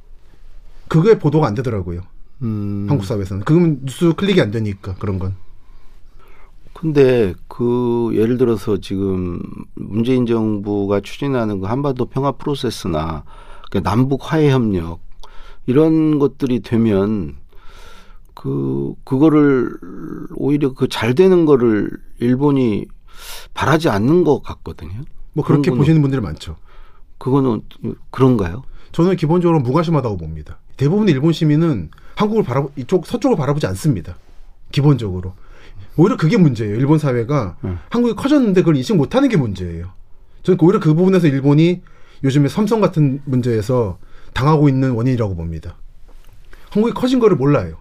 그게 0.91 1.17
보도가 1.17 1.47
안 1.47 1.55
되더라고요. 1.55 2.01
음. 2.41 2.85
한국 2.89 3.05
사회에서는. 3.05 3.45
그건 3.45 3.79
뉴스 3.85 4.11
클릭이 4.11 4.41
안 4.41 4.51
되니까 4.51 4.95
그런 4.95 5.19
건. 5.19 5.35
근데 6.73 7.33
그 7.47 8.09
예를 8.13 8.37
들어서 8.37 8.75
지금 8.77 9.39
문재인 9.75 10.25
정부가 10.25 10.99
추진하는 10.99 11.61
그 11.61 11.67
한반도 11.67 12.05
평화 12.07 12.33
프로세스나 12.33 13.23
그 13.71 13.81
남북 13.81 14.19
화해 14.33 14.51
협력 14.51 14.99
이런 15.65 16.19
것들이 16.19 16.59
되면 16.59 17.37
그 18.33 18.93
그거를 19.05 19.71
오히려 20.35 20.73
그 20.73 20.87
잘 20.89 21.15
되는 21.15 21.45
거를 21.45 21.89
일본이 22.19 22.85
바라지 23.53 23.87
않는 23.87 24.25
것 24.25 24.41
같거든요. 24.43 25.03
뭐 25.31 25.45
그렇게 25.45 25.71
보시는 25.71 26.01
분들이 26.01 26.19
많죠. 26.19 26.57
그거는 27.17 27.61
그런가요? 28.09 28.63
저는 28.91 29.15
기본적으로 29.15 29.59
무관심하다고 29.59 30.17
봅니다. 30.17 30.59
대부분 30.77 31.07
일본 31.07 31.33
시민은 31.33 31.91
한국을 32.15 32.43
바라 32.43 32.65
이쪽 32.75 33.05
서쪽을 33.05 33.37
바라보지 33.37 33.67
않습니다. 33.67 34.15
기본적으로 34.71 35.33
오히려 35.97 36.17
그게 36.17 36.37
문제예요. 36.37 36.75
일본 36.75 36.97
사회가 36.97 37.57
음. 37.63 37.79
한국이 37.89 38.15
커졌는데 38.15 38.61
그걸 38.61 38.75
인식 38.77 38.95
못하는 38.95 39.29
게 39.29 39.37
문제예요. 39.37 39.91
저는 40.43 40.57
오히려 40.61 40.79
그 40.79 40.93
부분에서 40.93 41.27
일본이 41.27 41.81
요즘에 42.23 42.49
삼성 42.49 42.81
같은 42.81 43.21
문제에서 43.25 43.97
당하고 44.33 44.69
있는 44.69 44.91
원인이라고 44.91 45.35
봅니다. 45.35 45.75
한국이 46.69 46.93
커진 46.93 47.19
거를 47.19 47.35
몰라요. 47.35 47.77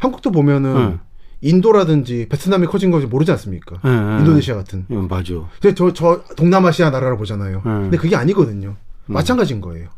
한국도 0.00 0.30
보면은 0.30 0.76
음. 0.76 1.00
인도라든지 1.42 2.26
베트남이 2.28 2.66
커진 2.66 2.90
거 2.90 3.00
모르지 3.00 3.30
않습니까? 3.32 3.80
예, 3.84 3.88
예. 3.88 4.18
인도네시아 4.20 4.56
같은. 4.56 4.86
예, 4.90 4.96
맞아. 4.96 5.34
근데 5.60 5.74
저, 5.74 5.92
저 5.92 6.22
동남아시아 6.36 6.90
나라를 6.90 7.16
보잖아요. 7.16 7.62
음. 7.64 7.82
근데 7.82 7.96
그게 7.96 8.16
아니거든요. 8.16 8.76
마찬가지인 9.06 9.60
거예요. 9.60 9.88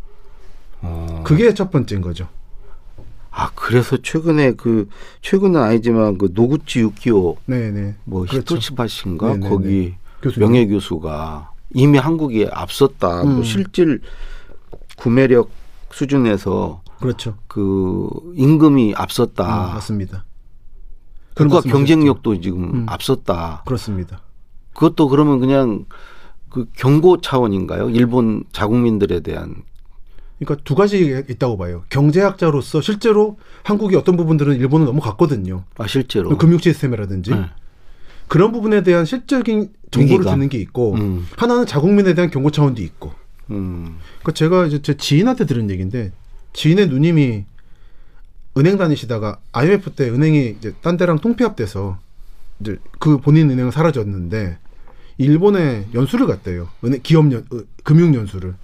어. 0.83 1.23
그게 1.25 1.55
첫 1.55 1.71
번째인 1.71 2.01
거죠. 2.03 2.29
아 3.31 3.51
그래서 3.55 3.97
최근에 3.97 4.53
그 4.53 4.89
최근은 5.23 5.59
아니지만 5.61 6.19
그 6.19 6.31
노구치 6.35 6.81
유키오 6.81 7.37
네네. 7.47 7.95
뭐 8.05 8.23
그렇죠. 8.23 8.39
히토시바신가 8.57 9.27
네네네. 9.29 9.49
거기 9.49 9.95
교수님. 10.21 10.47
명예 10.49 10.67
교수가 10.67 11.51
이미 11.75 11.97
한국이 11.99 12.47
앞섰다. 12.53 13.25
뭐 13.25 13.37
음. 13.39 13.43
실질 13.43 14.03
구매력 14.97 15.51
수준에서 15.93 16.83
그렇죠. 17.01 17.35
그 17.49 18.09
임금이 18.35 18.91
음, 18.91 18.95
앞섰다. 18.97 19.73
맞습니다. 19.75 20.25
그런 21.35 21.49
국가 21.49 21.63
말씀하셨죠. 21.63 21.73
경쟁력도 21.79 22.41
지금 22.43 22.65
음. 22.75 22.87
앞섰다. 22.89 23.63
그렇습니다. 23.65 24.21
그것도 24.75 25.09
그러면 25.09 25.41
그냥 25.41 25.87
그 26.51 26.67
경고 26.77 27.21
차원인가요? 27.21 27.89
일본 27.91 28.45
자국민들에 28.53 29.21
대한 29.21 29.63
그러니까 30.45 30.65
두 30.65 30.75
가지 30.75 31.25
있다고 31.29 31.57
봐요. 31.57 31.85
경제학자로서 31.89 32.81
실제로 32.81 33.39
한국이 33.63 33.97
어떤 33.97 34.17
부분들은 34.17 34.57
일본은 34.57 34.87
넘어갔거든요. 34.87 35.65
아 35.79 35.87
실제로 35.87 36.37
금융 36.37 36.59
시스템이라든지 36.59 37.31
네. 37.31 37.45
그런 38.29 38.53
부분에 38.53 38.83
대한 38.83 39.05
실적인 39.05 39.71
정보를 39.91 40.21
위기감. 40.21 40.35
주는 40.35 40.49
게 40.49 40.59
있고 40.59 40.95
음. 40.95 41.27
하나는 41.37 41.67
자국민에 41.67 42.15
대한 42.15 42.31
경고 42.31 42.51
차원도 42.51 42.83
있고 42.83 43.13
음. 43.51 43.99
그 44.23 44.33
제가 44.33 44.67
이제 44.67 44.81
제 44.83 44.97
지인한테 44.97 45.47
들은 45.47 45.71
얘기인데 45.71 46.13
지인의 46.53 46.89
누님이 46.89 47.45
은행 48.57 48.77
다니시다가 48.77 49.39
IMF 49.53 49.91
때 49.93 50.11
은행이 50.11 50.57
이제 50.59 50.75
딴 50.83 50.97
데랑 50.97 51.19
통폐합돼서 51.19 51.99
이제 52.61 52.79
그 52.99 53.19
본인 53.19 53.51
은행은 53.51 53.71
사라졌는데 53.71 54.59
일본에 55.19 55.87
연수를 55.95 56.27
갔대요. 56.27 56.69
은행 56.85 57.01
기업 57.03 57.31
연 57.33 57.45
어, 57.53 57.61
금융 57.85 58.15
연수를. 58.15 58.55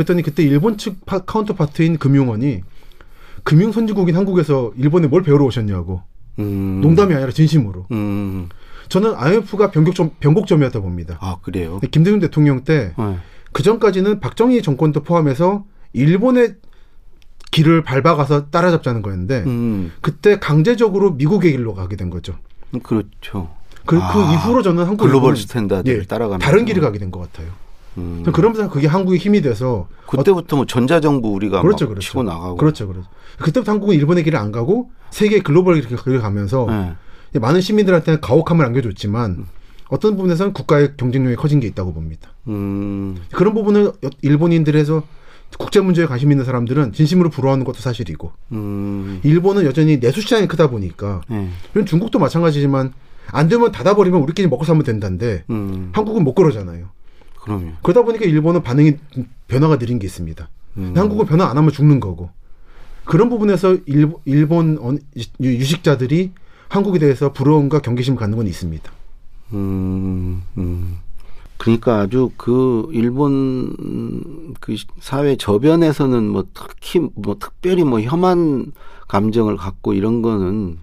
그랬더니 0.00 0.22
그때 0.22 0.42
일본 0.42 0.78
측 0.78 1.04
파, 1.04 1.18
counterpart인 1.20 1.98
금융원이 1.98 2.62
금융 3.42 3.72
선진국인 3.72 4.16
한국에서 4.16 4.72
일본에 4.76 5.06
뭘 5.06 5.22
배우러 5.22 5.44
오셨냐고. 5.44 6.02
음. 6.38 6.80
농담이 6.80 7.14
아니라 7.14 7.30
진심으로. 7.30 7.86
음. 7.90 8.48
저는 8.88 9.14
IMF가 9.14 9.70
변곡점 9.70 10.12
변곡점이었다 10.20 10.80
봅니다. 10.80 11.18
아 11.20 11.36
그래요. 11.42 11.80
김대중 11.90 12.18
대통령 12.18 12.64
때 12.64 12.94
네. 12.96 13.16
그 13.52 13.62
전까지는 13.62 14.20
박정희 14.20 14.62
정권도 14.62 15.02
포함해서 15.02 15.64
일본의 15.92 16.56
길을 17.50 17.82
밟아가서 17.82 18.50
따라잡자는 18.50 19.02
거였는데 19.02 19.44
음. 19.46 19.92
그때 20.00 20.38
강제적으로 20.38 21.12
미국의 21.12 21.52
길로 21.52 21.74
가게 21.74 21.96
된 21.96 22.10
거죠. 22.10 22.36
그렇죠. 22.82 23.50
그, 23.86 23.96
그 23.96 24.02
아, 24.02 24.32
이후로 24.32 24.62
저는 24.62 24.84
한국 24.84 25.04
글로벌 25.04 25.30
일본은, 25.30 25.36
standard를 25.36 26.00
예, 26.00 26.06
따라가면서 26.06 26.44
다른 26.44 26.64
길을 26.64 26.80
가게 26.82 26.98
된 26.98 27.10
것 27.10 27.20
같아요. 27.20 27.50
음. 27.98 28.22
그러면서 28.32 28.68
그게 28.68 28.86
한국의 28.86 29.18
힘이 29.18 29.40
돼서 29.40 29.88
그때부터 30.06 30.56
뭐 30.56 30.66
전자정부 30.66 31.30
우리가 31.30 31.62
그렇죠, 31.62 31.86
막 31.86 31.90
그렇죠. 31.90 32.06
치고 32.06 32.22
나가고 32.22 32.56
그렇죠, 32.56 32.86
그렇죠. 32.86 33.08
그때부터 33.38 33.72
한국은 33.72 33.94
일본의 33.96 34.24
길을 34.24 34.38
안 34.38 34.52
가고 34.52 34.90
세계 35.10 35.40
글로벌 35.40 35.80
길을 35.80 36.20
가면서 36.20 36.66
네. 37.32 37.38
많은 37.38 37.60
시민들한테는 37.60 38.20
가혹함을 38.20 38.64
안겨줬지만 38.64 39.46
어떤 39.88 40.16
부분에서는 40.16 40.52
국가의 40.52 40.96
경쟁력이 40.96 41.36
커진 41.36 41.60
게 41.60 41.66
있다고 41.66 41.92
봅니다. 41.92 42.30
음. 42.48 43.16
그런 43.32 43.54
부분을 43.54 43.92
일본인들에서 44.22 45.02
국제 45.58 45.80
문제에 45.80 46.06
관심 46.06 46.30
있는 46.30 46.44
사람들은 46.44 46.92
진심으로 46.92 47.28
부러워하는 47.30 47.64
것도 47.64 47.80
사실이고 47.80 48.32
음. 48.52 49.20
일본은 49.24 49.64
여전히 49.64 49.98
내수 49.98 50.20
시장이 50.20 50.46
크다 50.46 50.70
보니까 50.70 51.22
네. 51.28 51.50
중국도 51.84 52.20
마찬가지지만 52.20 52.92
안 53.32 53.48
되면 53.48 53.72
닫아버리면 53.72 54.20
우리끼리 54.20 54.48
먹고 54.48 54.64
살면 54.64 54.84
된다는데 54.84 55.44
음. 55.50 55.90
한국은 55.92 56.22
못 56.22 56.34
그러잖아요. 56.34 56.88
그럼요. 57.42 57.72
그러다 57.82 58.02
보니까 58.02 58.24
일본은 58.24 58.62
반응이 58.62 58.96
좀 59.12 59.26
변화가 59.48 59.78
느린 59.78 59.98
게 59.98 60.06
있습니다. 60.06 60.48
음. 60.78 60.92
한국은 60.96 61.26
변화 61.26 61.46
안 61.48 61.56
하면 61.56 61.70
죽는 61.72 62.00
거고 62.00 62.30
그런 63.04 63.28
부분에서 63.28 63.76
일, 63.86 64.12
일본 64.24 64.78
언- 64.80 64.98
유- 65.16 65.46
유식자들이 65.56 66.32
한국에 66.68 66.98
대해서 66.98 67.32
부러움과 67.32 67.80
경계심을 67.80 68.18
갖는 68.18 68.36
건 68.36 68.46
있습니다. 68.46 68.90
음, 69.54 70.42
음. 70.58 70.98
그러니까 71.58 72.00
아주 72.00 72.30
그 72.36 72.88
일본 72.92 74.54
그 74.60 74.76
사회 75.00 75.36
저변에서는 75.36 76.28
뭐 76.28 76.44
특히 76.54 77.00
뭐 77.14 77.36
특별히 77.38 77.84
뭐 77.84 78.00
혐한 78.00 78.72
감정을 79.08 79.56
갖고 79.56 79.92
이런 79.92 80.22
거는 80.22 80.78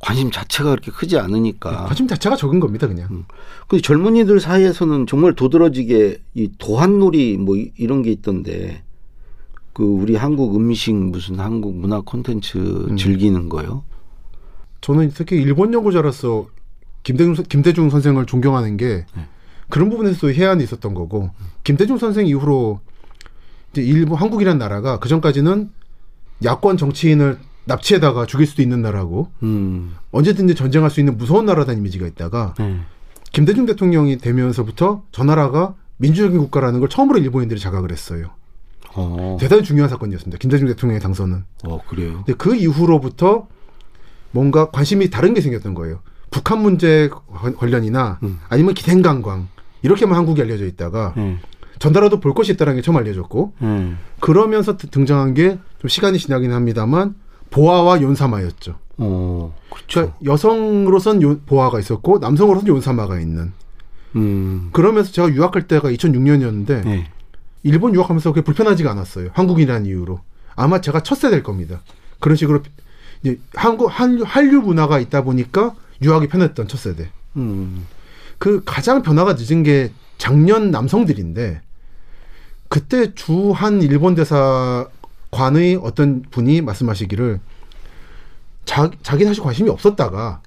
관심 0.00 0.30
자체가 0.30 0.70
그렇게 0.70 0.90
크지 0.92 1.18
않으니까. 1.18 1.84
관심 1.86 2.06
자체가 2.06 2.36
적은 2.36 2.60
겁니다, 2.60 2.86
그냥. 2.86 3.24
근데 3.66 3.82
젊은이들 3.82 4.38
사이에서는 4.40 5.06
정말 5.06 5.34
도드라지게 5.34 6.20
이 6.34 6.50
도한놀이 6.58 7.36
뭐 7.36 7.56
이- 7.56 7.72
이런 7.76 8.02
게 8.02 8.10
있던데 8.12 8.82
그 9.72 9.82
우리 9.84 10.14
한국 10.16 10.56
음식 10.56 10.94
무슨 10.94 11.40
한국 11.40 11.76
문화 11.76 12.00
콘텐츠 12.00 12.88
즐기는 12.96 13.48
거요. 13.48 13.82
저는 14.80 15.10
특히 15.14 15.36
일본 15.36 15.72
연구자로서 15.74 16.46
김대중, 17.02 17.34
선- 17.34 17.44
김대중 17.46 17.90
선생을 17.90 18.26
존경하는 18.26 18.76
게 18.76 19.04
그런 19.68 19.90
부분에서도 19.90 20.32
해안이 20.32 20.62
있었던 20.64 20.94
거고 20.94 21.30
김대중 21.64 21.98
선생 21.98 22.26
이후로 22.26 22.80
이제 23.72 23.82
일본 23.82 24.18
한국이라는 24.18 24.58
나라가 24.58 24.98
그 24.98 25.08
전까지는 25.08 25.70
야권 26.44 26.76
정치인을 26.76 27.38
납치해다가 27.68 28.26
죽일 28.26 28.46
수도 28.46 28.62
있는 28.62 28.82
나라고 28.82 29.30
음. 29.42 29.94
언제든지 30.10 30.54
전쟁할 30.54 30.90
수 30.90 31.00
있는 31.00 31.16
무서운 31.16 31.46
나라다는 31.46 31.80
이미지가 31.80 32.06
있다가 32.06 32.54
네. 32.58 32.80
김대중 33.32 33.66
대통령이 33.66 34.18
되면서부터 34.18 35.04
저 35.12 35.22
나라가 35.24 35.74
민주적인 35.98 36.38
국가라는 36.38 36.80
걸 36.80 36.88
처음으로 36.88 37.18
일본인들이 37.18 37.60
자각을 37.60 37.92
했어요. 37.92 38.30
어. 38.94 39.36
대단히 39.38 39.62
중요한 39.62 39.88
사건이었습니다. 39.90 40.38
김대중 40.38 40.66
대통령의 40.68 41.00
당선은. 41.00 41.44
어 41.64 41.78
그래요. 41.88 42.22
근데 42.24 42.34
그 42.34 42.56
이후로부터 42.56 43.46
뭔가 44.30 44.70
관심이 44.70 45.10
다른 45.10 45.34
게 45.34 45.40
생겼던 45.40 45.74
거예요. 45.74 46.00
북한 46.30 46.60
문제 46.62 47.08
관- 47.28 47.54
관련이나 47.54 48.18
음. 48.22 48.38
아니면 48.48 48.74
기생관광 48.74 49.48
이렇게만 49.82 50.16
한국이 50.16 50.40
알려져 50.42 50.66
있다가 50.66 51.12
네. 51.16 51.38
전달라도 51.78 52.18
볼 52.20 52.34
것이 52.34 52.52
있다는 52.52 52.76
게 52.76 52.82
처음 52.82 52.96
알려졌고 52.96 53.54
네. 53.60 53.94
그러면서 54.20 54.76
드- 54.76 54.88
등장한 54.88 55.34
게 55.34 55.58
좀 55.78 55.88
시간이 55.88 56.18
지나긴 56.18 56.52
합니다만 56.52 57.14
보아와 57.50 58.02
연사마였죠. 58.02 58.76
어. 58.98 59.54
그렇죠. 59.70 59.86
그러니까 60.00 60.16
여성으로선 60.24 61.22
요- 61.22 61.38
보아가 61.46 61.78
있었고 61.78 62.18
남성으로선 62.18 62.68
연사마가 62.68 63.20
있는. 63.20 63.52
음. 64.16 64.70
그러면서 64.72 65.12
제가 65.12 65.28
유학할 65.28 65.68
때가 65.68 65.90
2006년이었는데 65.90 66.84
네. 66.84 67.10
일본 67.62 67.94
유학하면서 67.94 68.32
그게 68.32 68.42
불편하지가 68.42 68.90
않았어요. 68.90 69.30
한국이라는 69.34 69.86
이유로. 69.86 70.20
아마 70.56 70.80
제가 70.80 71.02
첫 71.02 71.16
세대일 71.16 71.42
겁니다. 71.42 71.80
그런 72.18 72.36
식으로 72.36 72.60
이제 73.22 73.38
한국 73.54 73.86
한류, 73.86 74.24
한류 74.26 74.60
문화가 74.60 74.98
있다 74.98 75.22
보니까 75.22 75.74
유학이 76.02 76.28
편했던 76.28 76.68
첫 76.68 76.78
세대. 76.78 77.10
음. 77.36 77.86
그 78.38 78.62
가장 78.64 79.02
변화가 79.02 79.34
늦은 79.38 79.62
게 79.62 79.92
작년 80.16 80.70
남성들인데 80.70 81.60
그때 82.68 83.14
주한 83.14 83.82
일본 83.82 84.14
대사 84.14 84.86
관의 85.30 85.76
어떤 85.82 86.22
분이 86.30 86.60
말씀하시기를 86.62 87.40
자, 88.64 88.90
자기는 89.02 89.30
사실 89.30 89.42
관심이 89.42 89.70
없었다가 89.70 90.42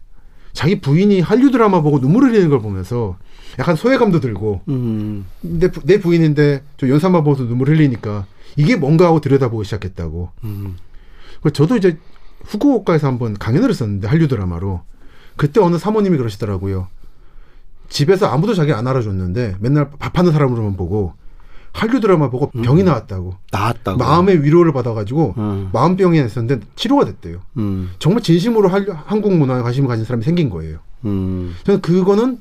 자기 0.54 0.82
부인이 0.82 1.22
한류 1.22 1.50
드라마 1.52 1.82
보고 1.82 2.00
눈물 2.00 2.24
흘리는 2.26 2.50
걸 2.50 2.60
보면서 2.60 3.18
약간 3.60 3.76
소외감도 3.76 4.20
들고 4.20 4.62
음. 4.70 5.26
내, 5.42 5.70
부- 5.72 5.82
내 5.86 6.00
부인인데 6.00 6.64
저 6.78 6.88
연산만 6.90 7.24
보면서 7.24 7.46
눈물 7.46 7.70
흘리니까 7.70 8.26
이게 8.58 8.76
뭔가 8.76 9.06
하고 9.06 9.22
들여다보기 9.22 9.64
시작했다고. 9.66 10.30
음. 10.44 10.78
그 11.42 11.52
저도 11.52 11.78
이제 11.78 11.98
후쿠오카에서 12.46 13.08
한번 13.08 13.34
강연을 13.38 13.70
했었는데 13.70 14.08
한류 14.08 14.28
드라마로 14.28 14.82
그때 15.38 15.60
어느 15.62 15.78
사모님이 15.78 16.18
그러시더라고요. 16.18 16.88
집에서 17.90 18.28
아무도 18.28 18.54
자기 18.54 18.74
안 18.74 18.88
알아줬는데 18.88 19.56
맨날 19.60 19.90
밥하는 20.00 20.32
사람으로만 20.32 20.76
보고 20.78 21.14
한류 21.74 22.00
드라마 22.00 22.30
보고 22.30 22.52
병이 22.52 22.84
나왔다고 22.84 23.36
나았다고. 23.52 23.98
마음의 23.98 24.44
위로를 24.44 24.74
받아가지고 24.74 25.36
음. 25.38 25.70
마음병이 25.72 26.20
있었는데 26.20 26.66
치료가 26.76 27.06
됐대요. 27.06 27.42
음. 27.58 27.92
정말 28.00 28.22
진심으로 28.24 28.70
한류, 28.70 28.94
한국 29.06 29.34
문화에 29.34 29.62
관심을 29.62 29.88
가진 29.88 30.06
사람이 30.06 30.24
생긴 30.24 30.50
거예요. 30.50 30.80
음. 31.06 31.56
저는 31.64 31.82
그거는 31.82 32.40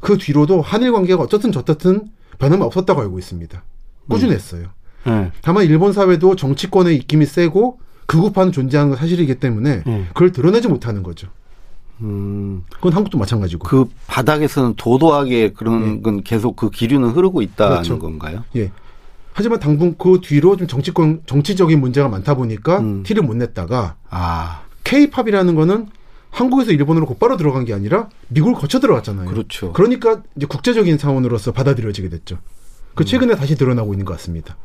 그 0.00 0.16
뒤로도 0.16 0.62
한일 0.62 0.92
관계가 0.92 1.22
어떻든 1.22 1.52
저떻든 1.52 2.08
변함이 2.38 2.62
없었다고 2.62 3.00
알고 3.02 3.18
있습니다. 3.18 3.62
꾸준했어요. 4.08 4.68
네. 5.06 5.32
다만 5.42 5.64
일본 5.64 5.92
사회도 5.92 6.36
정치권의 6.36 6.96
입김이 6.96 7.26
세고 7.26 7.78
극우파는 8.06 8.50
존재하는 8.52 8.90
건 8.90 8.98
사실이기 8.98 9.36
때문에 9.36 9.82
네. 9.86 10.06
그걸 10.08 10.32
드러내지 10.32 10.68
못하는 10.68 11.02
거죠. 11.02 11.28
음. 12.02 12.64
그건 12.74 12.92
한국도 12.92 13.18
마찬가지고. 13.18 13.68
그 13.68 13.86
바닥에서는 14.06 14.74
도도하게 14.76 15.52
그런 15.52 16.02
건 16.02 16.22
계속 16.22 16.56
그 16.56 16.70
기류는 16.70 17.10
흐르고 17.10 17.42
있다는 17.42 17.76
그렇죠. 17.76 17.98
건가요? 17.98 18.44
예. 18.56 18.70
하지만 19.32 19.60
당분 19.60 19.96
그 19.96 20.20
뒤로 20.22 20.56
좀 20.56 20.66
정치권 20.66 21.22
정치적인 21.26 21.80
문제가 21.80 22.08
많다 22.08 22.34
보니까 22.34 22.80
음. 22.80 23.02
티를 23.04 23.22
못 23.22 23.36
냈다가 23.36 23.96
아, 24.10 24.62
K-팝이라는 24.84 25.54
거는 25.54 25.88
한국에서 26.30 26.72
일본으로 26.72 27.06
곧바로 27.06 27.36
들어간 27.36 27.64
게 27.64 27.72
아니라 27.72 28.08
미국을 28.28 28.54
거쳐 28.54 28.80
들어갔잖아요. 28.80 29.28
그렇죠. 29.28 29.72
그러니까 29.72 30.22
이제 30.36 30.46
국제적인 30.46 30.98
사원으로서 30.98 31.52
받아들여지게 31.52 32.08
됐죠. 32.08 32.36
음. 32.36 32.60
그 32.94 33.04
최근에 33.04 33.36
다시 33.36 33.56
드러나고 33.56 33.94
있는 33.94 34.04
것 34.04 34.14
같습니다. 34.14 34.56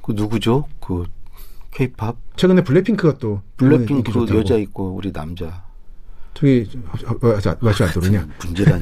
그 0.00 0.12
누구죠? 0.12 0.66
그 0.80 1.04
케이팝 1.70 2.16
최근에 2.36 2.64
블랙핑크가 2.64 3.18
또 3.18 3.42
일본에 3.60 3.82
인기 3.82 3.86
블랙핑크 3.86 4.12
좋다고. 4.12 4.38
여자 4.38 4.56
있고 4.56 4.94
우리 4.94 5.12
남자 5.12 5.64
저기 6.34 6.68
왜안 7.20 7.40
들어오냐? 7.92 8.26
문제라니. 8.44 8.80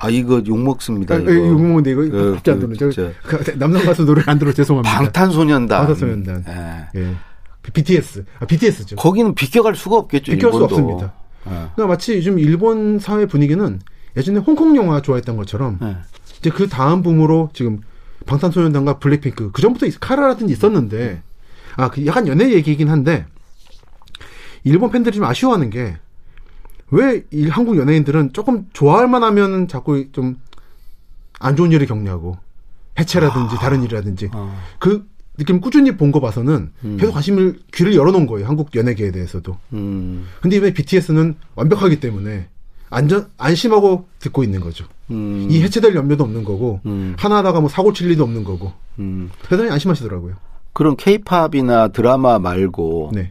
아 0.00 0.10
이거 0.10 0.42
욕 0.46 0.58
먹습니다. 0.58 1.14
아, 1.14 1.18
이거. 1.18 1.34
욕 1.34 1.60
먹는데 1.60 1.92
이거 1.92 2.02
그, 2.02 2.34
갑자기 2.34 2.60
안. 2.62 3.12
그 3.22 3.58
남성 3.58 3.84
가수 3.84 4.04
노래 4.04 4.22
안 4.26 4.38
들어 4.38 4.52
죄송합니다. 4.52 4.96
방탄소년단. 4.98 5.78
방탄소년단. 5.86 6.44
예. 6.94 7.00
예. 7.00 7.14
BTS. 7.72 8.24
아, 8.40 8.46
BTS죠. 8.46 8.96
거기는 8.96 9.34
비껴갈 9.34 9.74
수가 9.76 9.96
없겠죠. 9.96 10.32
비껴갈 10.32 10.58
수. 10.60 10.64
없습니다. 10.64 11.12
예. 11.46 11.50
그러니까 11.50 11.86
마치 11.86 12.16
요즘 12.16 12.38
일본 12.38 12.98
사회 12.98 13.26
분위기는 13.26 13.80
예전에 14.16 14.38
홍콩 14.38 14.76
영화 14.76 15.00
좋아했던 15.02 15.36
것처럼 15.36 15.78
예. 15.82 15.96
이제 16.38 16.50
그 16.50 16.68
다음 16.68 17.02
붐으로 17.02 17.50
지금 17.54 17.80
방탄소년단과 18.26 18.98
블랙핑크 18.98 19.50
그 19.52 19.62
전부터 19.62 19.86
카라라든지 20.00 20.52
있었는데 20.52 21.22
아 21.76 21.88
그 21.88 22.04
약간 22.06 22.26
연애 22.26 22.52
얘기이긴 22.52 22.88
한데 22.90 23.24
일본 24.64 24.90
팬들이 24.90 25.14
좀 25.16 25.24
아쉬워하는 25.24 25.70
게 25.70 25.96
왜 26.90 27.22
한국 27.50 27.76
연예인들은 27.76 28.32
조금 28.32 28.66
좋아할 28.72 29.08
만하면 29.08 29.68
자꾸 29.68 30.10
좀 30.12 30.36
안 31.40 31.56
좋은 31.56 31.70
일을 31.72 31.86
겪냐고 31.86 32.36
해체라든지 32.98 33.56
다른 33.56 33.82
일이라든지 33.84 34.30
어. 34.32 34.52
그 34.78 35.06
느낌 35.36 35.60
꾸준히 35.60 35.96
본 35.96 36.10
거 36.10 36.20
봐서는 36.20 36.72
음. 36.84 36.96
계속 36.98 37.12
관심을 37.12 37.60
귀를 37.72 37.94
열어놓은 37.94 38.26
거예요 38.26 38.48
한국 38.48 38.74
연예계에 38.74 39.12
대해서도. 39.12 39.56
음. 39.72 40.26
근데 40.40 40.56
이번에 40.56 40.72
BTS는 40.72 41.36
완벽하기 41.54 42.00
때문에 42.00 42.48
안전 42.90 43.28
안심하고 43.38 44.08
듣고 44.18 44.42
있는 44.42 44.58
거죠. 44.58 44.86
음. 45.12 45.46
이 45.48 45.62
해체될 45.62 45.94
염려도 45.94 46.24
없는 46.24 46.42
거고 46.42 46.80
음. 46.86 47.14
하나하나가 47.16 47.60
뭐 47.60 47.68
사고 47.68 47.92
칠 47.92 48.08
리도 48.08 48.24
없는 48.24 48.42
거고 48.42 48.72
음. 48.98 49.30
대단히 49.48 49.70
안심하시더라고요. 49.70 50.34
그런 50.72 50.96
케이팝이나 50.96 51.88
드라마 51.88 52.40
말고 52.40 53.12
네, 53.14 53.30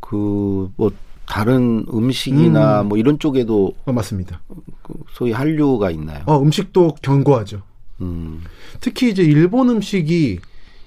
그뭐 0.00 0.92
다른 1.28 1.84
음식이나 1.92 2.82
음. 2.82 2.88
뭐 2.88 2.98
이런 2.98 3.18
쪽에도 3.18 3.74
어, 3.84 3.92
맞습니다. 3.92 4.40
그 4.82 4.94
소위 5.12 5.32
한류가 5.32 5.90
있나요? 5.90 6.22
어, 6.26 6.40
음식도 6.40 6.96
견고하죠. 7.02 7.62
음. 8.00 8.42
특히 8.80 9.10
이제 9.10 9.22
일본 9.22 9.68
음식이 9.68 10.38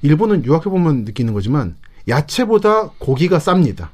일본은 0.02 0.44
유학해 0.46 0.64
보면 0.66 1.04
느끼는 1.06 1.34
거지만 1.34 1.76
야채보다 2.08 2.90
고기가 2.98 3.38
쌉니다. 3.38 3.90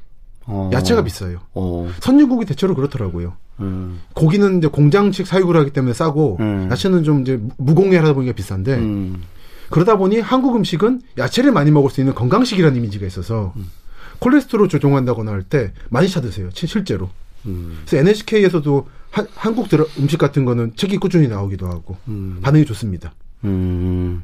어. 0.46 0.70
야채가 0.72 1.04
비싸요. 1.04 1.40
어. 1.54 1.90
선진국이 2.00 2.46
대체로 2.46 2.74
그렇더라고요. 2.76 3.34
음. 3.60 4.00
고기는 4.14 4.60
이제 4.60 4.68
공장식 4.68 5.28
사육을 5.28 5.58
하기 5.58 5.72
때문에 5.72 5.94
싸고 5.94 6.38
음. 6.40 6.70
야채는 6.72 7.04
좀 7.04 7.22
이제 7.22 7.42
무공해하다 7.58 8.14
보니까 8.14 8.34
비싼데 8.34 8.76
음. 8.76 9.24
그러다 9.70 9.98
보니 9.98 10.22
한국 10.22 10.56
음식은 10.56 11.02
야채를 11.18 11.52
많이 11.52 11.72
먹을 11.72 11.90
수 11.90 12.00
있는 12.00 12.16
건강식이라는 12.16 12.78
이미지가 12.78 13.06
있어서 13.06 13.52
음. 13.58 13.70
콜레스테롤 14.20 14.70
조종한다거나 14.70 15.32
할 15.32 15.44
때 15.44 15.72
많이 15.90 16.08
찾으세요. 16.10 16.50
치- 16.52 16.68
실제로. 16.68 17.10
음. 17.46 17.80
그래서 17.86 17.98
NHK에서도 17.98 18.88
한국 19.36 19.70
드라- 19.70 19.86
음식 20.00 20.18
같은 20.18 20.46
거는 20.46 20.74
책이 20.76 20.98
꾸준히 20.98 21.28
나오기도 21.28 21.68
하고 21.68 21.98
음. 22.08 22.40
반응이 22.42 22.66
좋습니다. 22.66 23.14
음. 23.46 24.24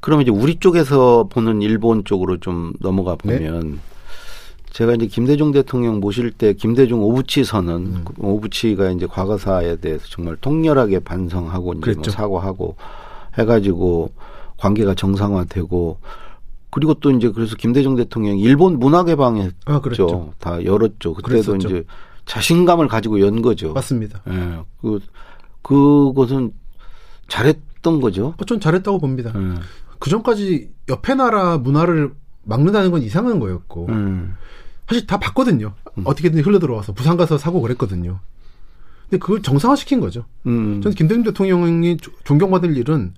그럼 0.00 0.20
이제 0.22 0.30
우리 0.30 0.56
쪽에서 0.60 1.28
보는 1.30 1.60
일본 1.62 2.04
쪽으로 2.04 2.38
좀 2.38 2.72
넘어가 2.80 3.16
네. 3.24 3.38
보면 3.38 3.80
제가 4.70 4.94
이제 4.94 5.06
김대중 5.06 5.50
대통령 5.50 5.98
모실 5.98 6.30
때 6.30 6.52
김대중 6.52 7.00
오부치 7.02 7.42
선언, 7.42 7.86
음. 7.86 8.04
그 8.04 8.12
오부치가 8.18 8.90
이제 8.90 9.06
과거사에 9.06 9.76
대해서 9.76 10.04
정말 10.08 10.36
통렬하게 10.36 11.00
반성하고 11.00 11.74
이제 11.74 11.92
뭐. 11.94 12.04
사과하고 12.04 12.76
해가지고 13.38 14.12
관계가 14.58 14.94
정상화되고 14.94 15.98
그리고 16.70 16.94
또 16.94 17.10
이제 17.10 17.30
그래서 17.30 17.56
김대중 17.56 17.96
대통령이 17.96 18.40
일본 18.42 18.78
문화 18.78 19.04
개방했죠. 19.04 19.54
아, 19.66 19.80
그랬죠. 19.80 20.32
다 20.38 20.62
열었죠. 20.64 21.14
그때도 21.14 21.22
그랬었죠. 21.52 21.68
이제 21.68 21.84
자신감을 22.26 22.88
가지고 22.88 23.20
연 23.20 23.40
거죠. 23.42 23.72
맞습니다. 23.72 24.20
예. 24.28 24.58
그 24.82 25.00
그것은 25.62 26.52
잘했던 27.28 28.00
거죠. 28.00 28.34
어, 28.38 28.44
전 28.44 28.60
잘했다고 28.60 28.98
봅니다. 28.98 29.32
예. 29.34 29.54
그 29.98 30.10
전까지 30.10 30.70
옆에 30.88 31.14
나라 31.14 31.58
문화를 31.58 32.12
막는다는 32.44 32.90
건 32.90 33.02
이상한 33.02 33.40
거였고 33.40 33.86
음. 33.88 34.34
사실 34.86 35.06
다 35.06 35.18
봤거든요. 35.18 35.74
어떻게든 36.04 36.42
흘러 36.42 36.58
들어와서 36.58 36.92
부산 36.92 37.16
가서 37.16 37.36
사고 37.36 37.60
그랬거든요. 37.60 38.20
근데 39.10 39.18
그걸 39.18 39.42
정상화시킨 39.42 40.00
거죠. 40.00 40.24
음. 40.46 40.80
저는 40.82 40.94
김대중 40.94 41.22
대통령이 41.24 41.96
조- 41.98 42.12
존경받을 42.24 42.76
일은 42.76 43.14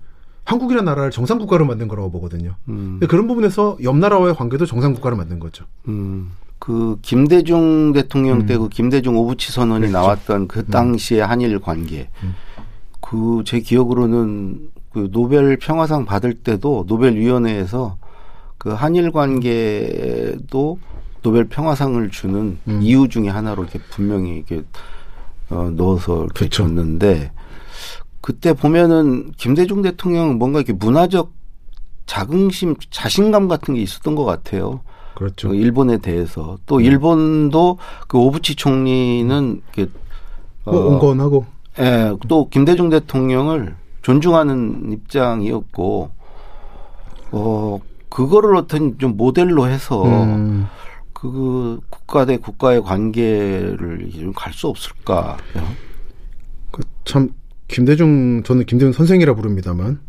한국이라는 0.51 0.83
나라를 0.85 1.11
정상 1.11 1.39
국가로 1.39 1.65
만든 1.65 1.87
거라고 1.87 2.11
보거든요. 2.11 2.55
음. 2.67 2.99
그런 3.07 3.25
부분에서 3.27 3.77
옆 3.83 3.95
나라와의 3.95 4.35
관계도 4.35 4.65
정상 4.65 4.93
국가로 4.93 5.15
만든 5.15 5.39
거죠. 5.39 5.63
음. 5.87 6.31
그 6.59 6.97
김대중 7.01 7.93
대통령 7.93 8.45
때그 8.45 8.69
김대중 8.69 9.17
오부치 9.17 9.51
선언이 9.51 9.85
음. 9.85 9.89
음. 9.89 9.91
나왔던 9.93 10.47
그 10.47 10.65
당시의 10.65 11.25
한일 11.25 11.59
관계. 11.59 12.09
그 12.99 13.43
제 13.45 13.59
기억으로는 13.61 14.69
그 14.93 15.09
노벨 15.11 15.57
평화상 15.57 16.03
받을 16.05 16.33
때도 16.33 16.83
노벨 16.87 17.15
위원회에서 17.15 17.97
그 18.57 18.69
한일 18.71 19.11
관계도 19.11 20.79
노벨 21.21 21.45
평화상을 21.45 22.09
주는 22.11 22.57
음. 22.67 22.79
이유 22.81 23.07
중에 23.07 23.29
하나로 23.29 23.63
이렇게 23.63 23.79
분명히 23.89 24.35
이렇게 24.35 24.63
어 25.49 25.71
넣어서 25.75 26.25
이렇게 26.25 26.45
그쵸. 26.45 26.63
줬는데 26.63 27.31
그때 28.21 28.53
보면은 28.53 29.31
김대중 29.37 29.81
대통령 29.81 30.37
뭔가 30.37 30.59
이렇게 30.59 30.73
문화적 30.73 31.33
자긍심, 32.05 32.75
자신감 32.89 33.47
같은 33.47 33.73
게 33.73 33.81
있었던 33.81 34.15
것 34.15 34.25
같아요. 34.25 34.81
그렇죠. 35.15 35.49
그 35.49 35.55
일본에 35.55 35.97
대해서 35.97 36.57
또 36.65 36.79
일본도 36.81 37.77
그 38.07 38.17
오부치 38.17 38.55
총리는 38.55 39.61
이렇게 39.75 39.91
어, 40.65 40.71
뭐 40.71 40.93
온건하고 40.93 41.45
예, 41.79 42.13
또 42.27 42.49
김대중 42.49 42.89
대통령을 42.89 43.75
존중하는 44.01 44.91
입장이었고 44.93 46.11
어 47.31 47.79
그거를 48.09 48.55
어떤 48.55 48.97
좀 48.97 49.15
모델로 49.15 49.67
해서 49.67 50.03
음, 50.03 50.67
그 51.13 51.79
국가 51.89 52.25
대 52.25 52.37
국가의 52.37 52.81
관계를 52.81 54.09
좀 54.11 54.33
갈 54.33 54.53
수 54.53 54.67
없을까? 54.67 55.37
그 56.71 56.81
참 57.05 57.29
김대중 57.71 58.43
저는 58.43 58.65
김대중 58.65 58.91
선생이라 58.91 59.33
부릅니다만 59.33 59.99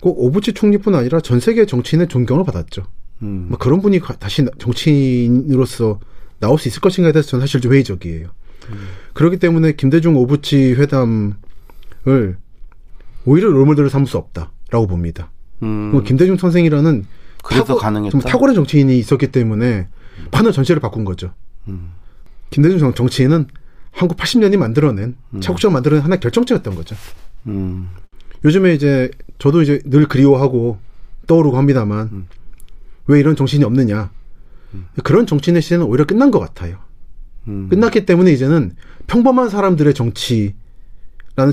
꼭 0.00 0.18
오부치 0.18 0.52
총리뿐 0.54 0.94
아니라 0.94 1.20
전 1.20 1.40
세계 1.40 1.66
정치인의 1.66 2.08
존경을 2.08 2.44
받았죠. 2.44 2.84
음, 3.22 3.46
뭐 3.48 3.58
그런 3.58 3.80
분이 3.80 3.98
가- 4.00 4.14
다시 4.16 4.42
나- 4.42 4.50
정치인으로서 4.58 6.00
나올 6.38 6.58
수 6.58 6.68
있을 6.68 6.80
것인가에 6.80 7.12
대해서 7.12 7.28
저는 7.30 7.42
사실 7.46 7.60
좀 7.60 7.72
회의적이에요. 7.72 8.28
그렇기 9.14 9.38
때문에 9.38 9.72
김대중 9.72 10.16
오부치 10.16 10.72
회담을 10.74 11.34
오히려 13.24 13.48
롤모델을 13.48 13.90
삼을 13.90 14.06
수 14.06 14.16
없다라고 14.18 14.86
봅니다. 14.86 15.30
음, 15.62 15.90
뭐 15.92 16.02
김대중 16.02 16.36
선생이라는 16.36 17.06
그래서 17.42 17.76
가능했다? 17.76 18.10
좀 18.10 18.20
탁월한 18.20 18.54
정치인이 18.54 18.98
있었기 18.98 19.28
때문에 19.28 19.88
판을 20.30 20.52
전체를 20.52 20.80
바꾼 20.80 21.04
거죠. 21.04 21.32
음. 21.68 21.90
김대중 22.50 22.78
정- 22.78 22.94
정치인은 22.94 23.46
한국 23.96 24.18
80년이 24.18 24.56
만들어낸 24.58 25.16
차국적 25.40 25.72
만들어낸 25.72 26.04
하나의 26.04 26.20
결정체였던 26.20 26.74
거죠. 26.74 26.94
음, 27.46 27.88
요즘에 28.44 28.74
이제 28.74 29.10
저도 29.38 29.62
이제 29.62 29.80
늘 29.84 30.06
그리워하고 30.06 30.78
떠오르고 31.26 31.56
합니다만 31.56 32.08
음. 32.12 32.26
왜 33.06 33.18
이런 33.18 33.36
정신이 33.36 33.64
없느냐. 33.64 34.10
그런 35.02 35.26
정치인의 35.26 35.62
시대는 35.62 35.86
오히려 35.86 36.04
끝난 36.04 36.30
것 36.30 36.38
같아요. 36.38 36.78
음. 37.48 37.68
끝났기 37.70 38.04
때문에 38.04 38.32
이제는 38.32 38.72
평범한 39.06 39.48
사람들의 39.48 39.94
정치라는 39.94 40.52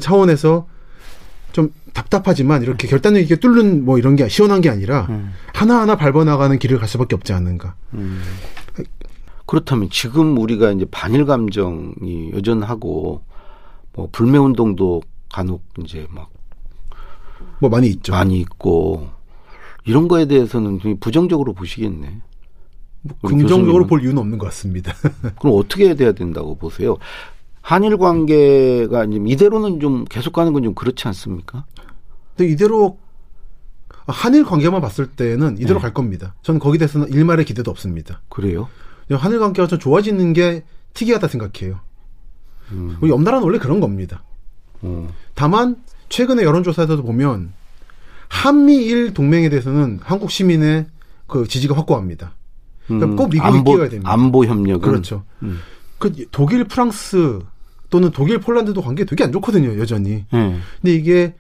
차원에서 0.01 0.67
좀 1.53 1.71
답답하지만 1.93 2.63
이렇게 2.63 2.88
결단력 2.88 3.21
있게 3.21 3.38
뚫는 3.38 3.86
뭐 3.86 3.99
이런 3.99 4.15
게 4.15 4.27
시원한 4.27 4.60
게 4.60 4.69
아니라 4.69 5.06
음. 5.10 5.32
하나하나 5.53 5.95
밟아나가는 5.95 6.58
길을 6.60 6.79
갈 6.79 6.89
수밖에 6.89 7.15
없지 7.15 7.32
않는가. 7.32 7.75
그렇다면 9.54 9.92
지금 9.92 10.36
우리가 10.39 10.72
이제 10.72 10.84
반일 10.89 11.26
감정이 11.26 12.32
여전하고 12.34 13.22
뭐 13.94 14.10
불매 14.12 14.39
운동도 14.39 15.04
간혹 15.32 15.62
이제 15.84 16.08
막 16.10 16.32
뭐 17.60 17.70
많이 17.70 17.88
있죠. 17.88 18.12
많이 18.13 18.39
있고 18.39 19.08
이런 19.86 20.08
거에 20.08 20.26
대해서는 20.26 20.80
굉장히 20.80 21.00
부정적으로 21.00 21.54
보시겠네. 21.54 22.22
우리 23.04 23.13
긍정적으로 23.22 23.84
교수님은. 23.86 23.88
볼 23.88 24.02
이유는 24.04 24.18
없는 24.18 24.38
것 24.38 24.46
같습니다. 24.48 24.94
그럼 25.39 25.56
어떻게 25.58 25.94
돼야 25.96 26.13
된다고 26.13 26.56
보세요? 26.56 26.98
한일 27.62 27.98
관계가 27.98 29.06
이제 29.06 29.22
이대로는 29.26 29.80
좀 29.80 30.04
계속 30.06 30.34
가는 30.34 30.52
건 30.52 30.63
좀 30.63 30.74
그렇지 30.74 31.08
않습니까? 31.10 31.66
근데 32.36 32.52
이대로 32.52 32.98
한일 34.08 34.44
관계만 34.46 34.82
봤을 34.82 35.08
때는 35.08 35.58
이대로 35.60 35.76
네. 35.76 35.82
갈 35.84 35.94
겁니다. 35.94 36.34
저는 36.42 36.60
거기에 36.60 36.80
대해서는 36.80 37.10
일말의 37.12 37.46
기대도 37.46 37.70
없습니다. 37.72 38.22
그래요? 38.30 38.68
한일 39.12 39.39
관계가 39.39 39.68
좀 39.68 39.80
좋아지는 39.80 40.34
게 40.34 40.63
특이하다 40.94 41.28
생각해요. 41.28 41.80
음. 42.72 42.98
우리 43.02 43.12
옆 43.12 43.22
나라는 43.22 43.44
원래 43.44 43.58
그런 43.60 43.80
겁니다. 43.80 44.24
어. 44.82 45.10
다만 45.36 45.78
최근에 46.10 46.44
여론조사에서도 46.44 47.04
보면 47.04 47.54
한미일 48.30 49.13
동맹에 49.13 49.50
대해서는 49.50 50.00
한국 50.02 50.32
시민의 50.32 50.88
그 51.28 51.48
지지가 51.48 51.76
확고합니다. 51.76 52.36
그러니까 52.88 53.16
꼭 53.16 53.30
미국이 53.30 53.39
안보, 53.58 53.72
끼워야 53.72 53.89
됩니다. 53.89 54.12
안보 54.12 54.46
협력은 54.46 54.82
그렇죠. 54.82 55.24
음. 55.44 55.60
그 56.00 56.12
독일, 56.32 56.66
프랑스 56.66 57.39
또는 57.89 58.12
독일, 58.12 58.39
폴란드도 58.39 58.82
관계 58.82 59.06
되게 59.06 59.24
안 59.24 59.32
좋거든요, 59.32 59.80
여전히. 59.80 60.26
예. 60.34 60.58
근데 60.82 60.94
이게 60.94 61.36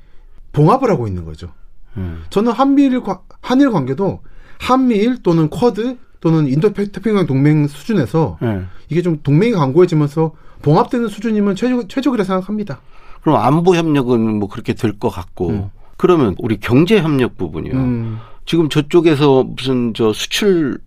봉합을 0.53 0.89
하고 0.89 1.07
있는 1.07 1.25
거죠. 1.25 1.51
예. 1.97 2.01
저는 2.29 2.51
한미일 2.53 3.01
관- 3.01 3.19
한일 3.41 3.71
관계도 3.71 4.21
한미일 4.59 5.21
또는 5.21 5.49
쿼드 5.49 5.97
또는 6.23 6.47
인도 6.47 6.71
태평양 6.71 7.25
동맹 7.25 7.67
수준에서 7.67 8.37
예. 8.43 8.63
이게 8.87 9.01
좀 9.01 9.19
동맹이 9.23 9.51
강고해지면서 9.51 10.31
봉합되는 10.61 11.09
수준이면 11.09 11.57
최적, 11.57 11.89
최적이라 11.89 12.23
생각합니다. 12.23 12.79
그럼 13.21 13.41
안보 13.41 13.75
협력은 13.75 14.39
뭐 14.39 14.47
그렇게 14.47 14.73
될 14.73 14.93
것 14.97 15.09
같고 15.09 15.49
음. 15.49 15.69
그러면 15.97 16.33
우리 16.39 16.57
경제 16.61 17.01
협력 17.01 17.37
부분이요. 17.37 17.73
음, 17.73 18.19
지금 18.45 18.69
저쪽에서 18.69 19.43
무슨 19.43 19.93
저 19.93 20.13
수출 20.13 20.79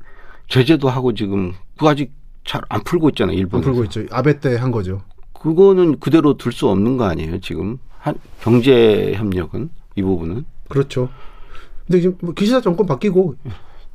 제재도 0.48 0.88
하고 0.88 1.12
지금 1.12 1.52
그거 1.76 1.90
아직 1.90 2.12
잘 2.46 2.62
안 2.70 2.82
풀고 2.82 3.10
있잖아요, 3.10 3.34
안 3.34 3.38
일본에서. 3.38 3.66
풀고 3.70 3.84
있죠. 3.84 4.04
아베 4.10 4.40
때 4.40 4.56
한 4.56 4.70
거죠. 4.70 5.02
그거는 5.34 6.00
그대로 6.00 6.38
둘 6.38 6.50
수 6.52 6.66
없는 6.70 6.96
거 6.96 7.04
아니에요, 7.04 7.40
지금? 7.40 7.76
한 7.98 8.14
경제 8.40 9.12
협력은? 9.14 9.68
이 9.96 10.02
부분은. 10.02 10.46
그렇죠. 10.68 11.10
근데 11.86 12.00
지금 12.00 12.16
뭐 12.22 12.32
기시다 12.32 12.62
정권 12.62 12.86
바뀌고 12.86 13.34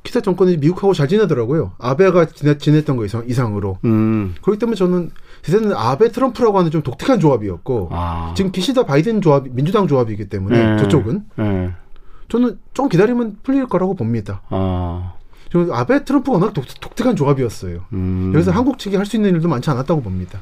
기시다 0.04 0.22
정권이 0.22 0.58
미국하고 0.58 0.94
잘 0.94 1.08
지내더라고요. 1.08 1.74
아베가 1.78 2.26
지냈, 2.26 2.60
지냈던 2.60 2.98
거 2.98 3.06
이상, 3.06 3.24
이상으로. 3.28 3.78
음. 3.86 4.34
그렇기 4.42 4.60
때문에 4.60 4.76
저는 4.76 5.12
그때는 5.44 5.74
아베 5.74 6.10
트럼프라고 6.12 6.58
하는 6.58 6.72
좀 6.72 6.82
독특한 6.82 7.20
조합이었고 7.20 7.90
아. 7.92 8.34
지금 8.36 8.52
기시다 8.52 8.84
바이든 8.84 9.22
조합, 9.22 9.46
민주당 9.50 9.88
조합이기 9.88 10.28
때문에 10.30 10.76
네. 10.76 10.82
저쪽은 10.82 11.24
예. 11.40 11.72
저는 12.30 12.58
좀 12.74 12.90
기다리면 12.90 13.38
풀릴 13.44 13.66
거라고 13.68 13.94
봅니다. 13.96 14.42
아. 14.50 15.14
저는 15.52 15.72
아베 15.72 16.04
트럼프가 16.06 16.38
워낙 16.38 16.54
독, 16.54 16.66
특한 16.96 17.16
조합이었어요. 17.16 17.82
음. 17.94 18.30
그래서 18.32 18.52
한국 18.52 18.80
측이 18.80 18.96
할 18.96 19.06
수 19.06 19.18
있는 19.18 19.32
일도 19.32 19.50
많지 19.50 19.70
않았다고 19.70 20.02
봅니다. 20.02 20.40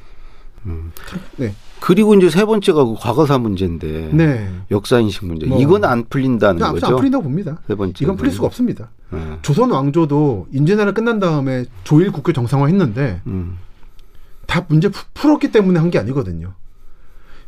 음. 0.66 0.92
네, 1.38 1.54
그리고 1.80 2.14
이제 2.16 2.30
세 2.30 2.46
번째가 2.46 2.84
그 2.86 2.96
과거사 3.00 3.38
문제인데. 3.38 4.10
네. 4.14 4.52
역사 4.72 5.00
인식 5.00 5.26
문제. 5.26 5.46
뭐. 5.48 5.60
이건 5.62 5.86
안 5.86 6.06
풀린다는 6.10 6.58
그냥 6.60 6.74
거죠. 6.74 6.88
안 6.88 6.96
풀린다고 6.98 7.24
봅니다. 7.24 7.60
세 7.68 7.76
번째. 7.76 8.04
이건 8.04 8.16
풀릴 8.18 8.32
수가 8.34 8.48
없습니다. 8.48 8.90
예. 9.14 9.18
조선 9.42 9.72
왕조도 9.72 10.48
인제나라 10.52 10.92
끝난 10.92 11.20
다음에 11.20 11.66
조일 11.84 12.12
국교 12.12 12.34
정상화 12.34 12.68
했는데 12.68 13.22
음. 13.28 13.58
다 14.46 14.66
문제 14.68 14.90
푸- 14.90 15.06
풀었기 15.14 15.52
때문에 15.52 15.80
한 15.80 15.90
게 15.90 15.98
아니거든요. 16.00 16.54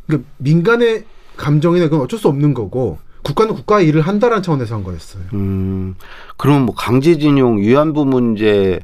그러니까 0.06 0.28
민간의 0.38 1.04
감정이나 1.36 1.86
그건 1.86 2.00
어쩔 2.00 2.18
수 2.18 2.28
없는 2.28 2.54
거고 2.54 2.98
국가는 3.22 3.54
국가의 3.54 3.86
일을 3.86 4.00
한다라는 4.02 4.42
차원에서 4.42 4.74
한 4.74 4.82
거였어요. 4.82 5.22
음, 5.34 5.94
그러면 6.36 6.62
뭐 6.66 6.74
강제징용, 6.74 7.58
위안부 7.58 8.04
문제 8.04 8.80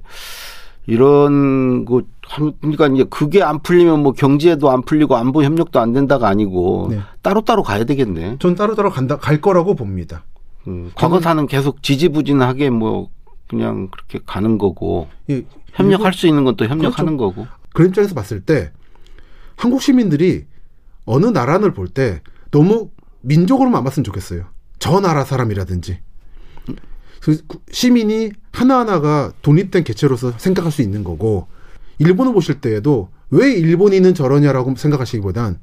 이런 0.88 1.84
거 1.84 2.02
한- 2.26 2.52
그러니까 2.60 2.86
이제 2.88 3.04
그게 3.10 3.42
안 3.42 3.60
풀리면 3.60 4.02
뭐 4.02 4.12
경제도 4.12 4.70
안 4.70 4.82
풀리고 4.82 5.16
안보 5.16 5.42
협력도 5.44 5.78
안 5.78 5.92
된다가 5.92 6.28
아니고 6.28 6.88
네. 6.90 7.00
따로 7.22 7.42
따로 7.42 7.62
가야 7.62 7.84
되겠네. 7.84 8.36
전 8.38 8.54
따로 8.54 8.74
따로 8.74 8.90
간다 8.90 9.16
갈 9.18 9.40
거라고 9.40 9.74
봅니다. 9.74 10.24
음, 10.66 10.90
과거사는 10.94 11.46
계속 11.46 11.82
지지부진하게 11.82 12.70
뭐 12.70 13.10
그냥 13.48 13.88
그렇게 13.90 14.18
가는 14.26 14.56
거고 14.58 15.08
이- 15.28 15.44
협력할 15.74 16.12
수 16.14 16.26
있는 16.26 16.44
건 16.44 16.56
또 16.56 16.64
협력하는 16.66 17.16
그렇죠. 17.18 17.34
거고. 17.34 17.46
그런 17.74 17.88
입장에서 17.90 18.14
봤을 18.14 18.40
때 18.40 18.72
한국 19.56 19.82
시민들이 19.82 20.46
어느 21.04 21.26
나라를 21.26 21.72
볼 21.74 21.88
때 21.88 22.22
너무 22.50 22.88
민족으로만 23.20 23.78
안 23.78 23.84
봤으면 23.84 24.04
좋겠어요. 24.04 24.44
저 24.78 25.00
나라 25.00 25.24
사람이라든지 25.24 25.98
그 27.20 27.44
구- 27.46 27.60
시민이 27.70 28.30
하나하나가 28.52 29.32
독립된 29.42 29.84
개체로서 29.84 30.32
생각할 30.38 30.72
수 30.72 30.82
있는 30.82 31.04
거고 31.04 31.46
일본을 31.98 32.32
보실 32.32 32.60
때에도 32.60 33.08
왜 33.30 33.52
일본인은 33.52 34.14
저러냐라고 34.14 34.74
생각하시기보단 34.76 35.58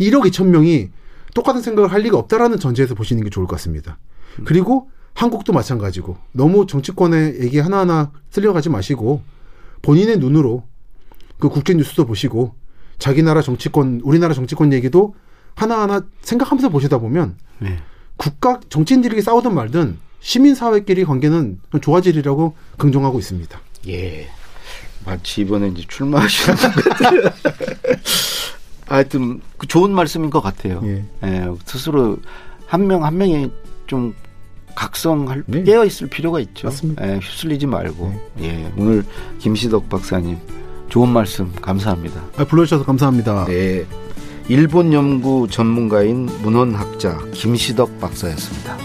1억 0.00 0.24
2천 0.30 0.46
명이 0.46 0.90
똑같은 1.34 1.62
생각을 1.62 1.90
할 1.92 2.02
리가 2.02 2.16
없다라는 2.18 2.58
전제에서 2.58 2.94
보시는 2.94 3.24
게 3.24 3.30
좋을 3.30 3.46
것 3.46 3.56
같습니다. 3.56 3.98
그리고 4.44 4.88
한국도 5.14 5.52
마찬가지고 5.52 6.16
너무 6.32 6.66
정치권의 6.66 7.40
얘기 7.40 7.58
하나하나 7.58 8.12
쓸려가지 8.30 8.68
마시고 8.68 9.22
본인의 9.82 10.18
눈으로 10.18 10.64
그 11.38 11.48
국제 11.48 11.74
뉴스도 11.74 12.04
보시고 12.06 12.54
자기 12.98 13.22
나라 13.22 13.42
정치권, 13.42 14.00
우리나라 14.04 14.34
정치권 14.34 14.72
얘기도 14.72 15.14
하나하나 15.54 16.04
생각하면서 16.22 16.68
보시다 16.68 16.98
보면 16.98 17.36
네. 17.60 17.78
국가 18.16 18.60
정치인들이 18.68 19.20
싸우든 19.20 19.54
말든 19.54 19.98
시민 20.24 20.54
사회끼리 20.54 21.04
관계는 21.04 21.60
좀 21.70 21.80
좋아지리라고 21.82 22.56
긍정하고 22.78 23.18
있습니다. 23.18 23.60
예. 23.88 24.26
마치 25.04 25.42
이번에 25.42 25.68
이제 25.68 25.84
출마하시는 25.86 26.56
것 26.56 26.72
같아요. 26.88 27.20
하여튼 28.86 29.42
그 29.58 29.66
좋은 29.66 29.90
말씀인 29.90 30.30
것 30.30 30.40
같아요. 30.40 30.80
예. 30.84 31.04
예, 31.24 31.46
스스로 31.66 32.16
한 32.66 32.86
명 32.86 33.04
한 33.04 33.18
명이 33.18 33.50
좀 33.86 34.14
각성할 34.74 35.44
네. 35.46 35.62
깨어 35.62 35.84
있을 35.84 36.08
필요가 36.08 36.40
있죠. 36.40 36.68
맞습니다. 36.68 37.06
예, 37.06 37.16
휩쓸리지 37.18 37.66
말고. 37.66 38.18
예, 38.40 38.72
오늘 38.78 39.04
김시덕 39.40 39.90
박사님 39.90 40.38
좋은 40.88 41.10
말씀 41.10 41.52
감사합니다. 41.60 42.22
아, 42.38 42.44
불러주셔서 42.44 42.84
감사합니다. 42.86 43.44
네. 43.44 43.84
일본 44.48 44.90
연구 44.94 45.46
전문가인 45.50 46.24
문헌학자 46.42 47.18
김시덕 47.34 48.00
박사였습니다. 48.00 48.78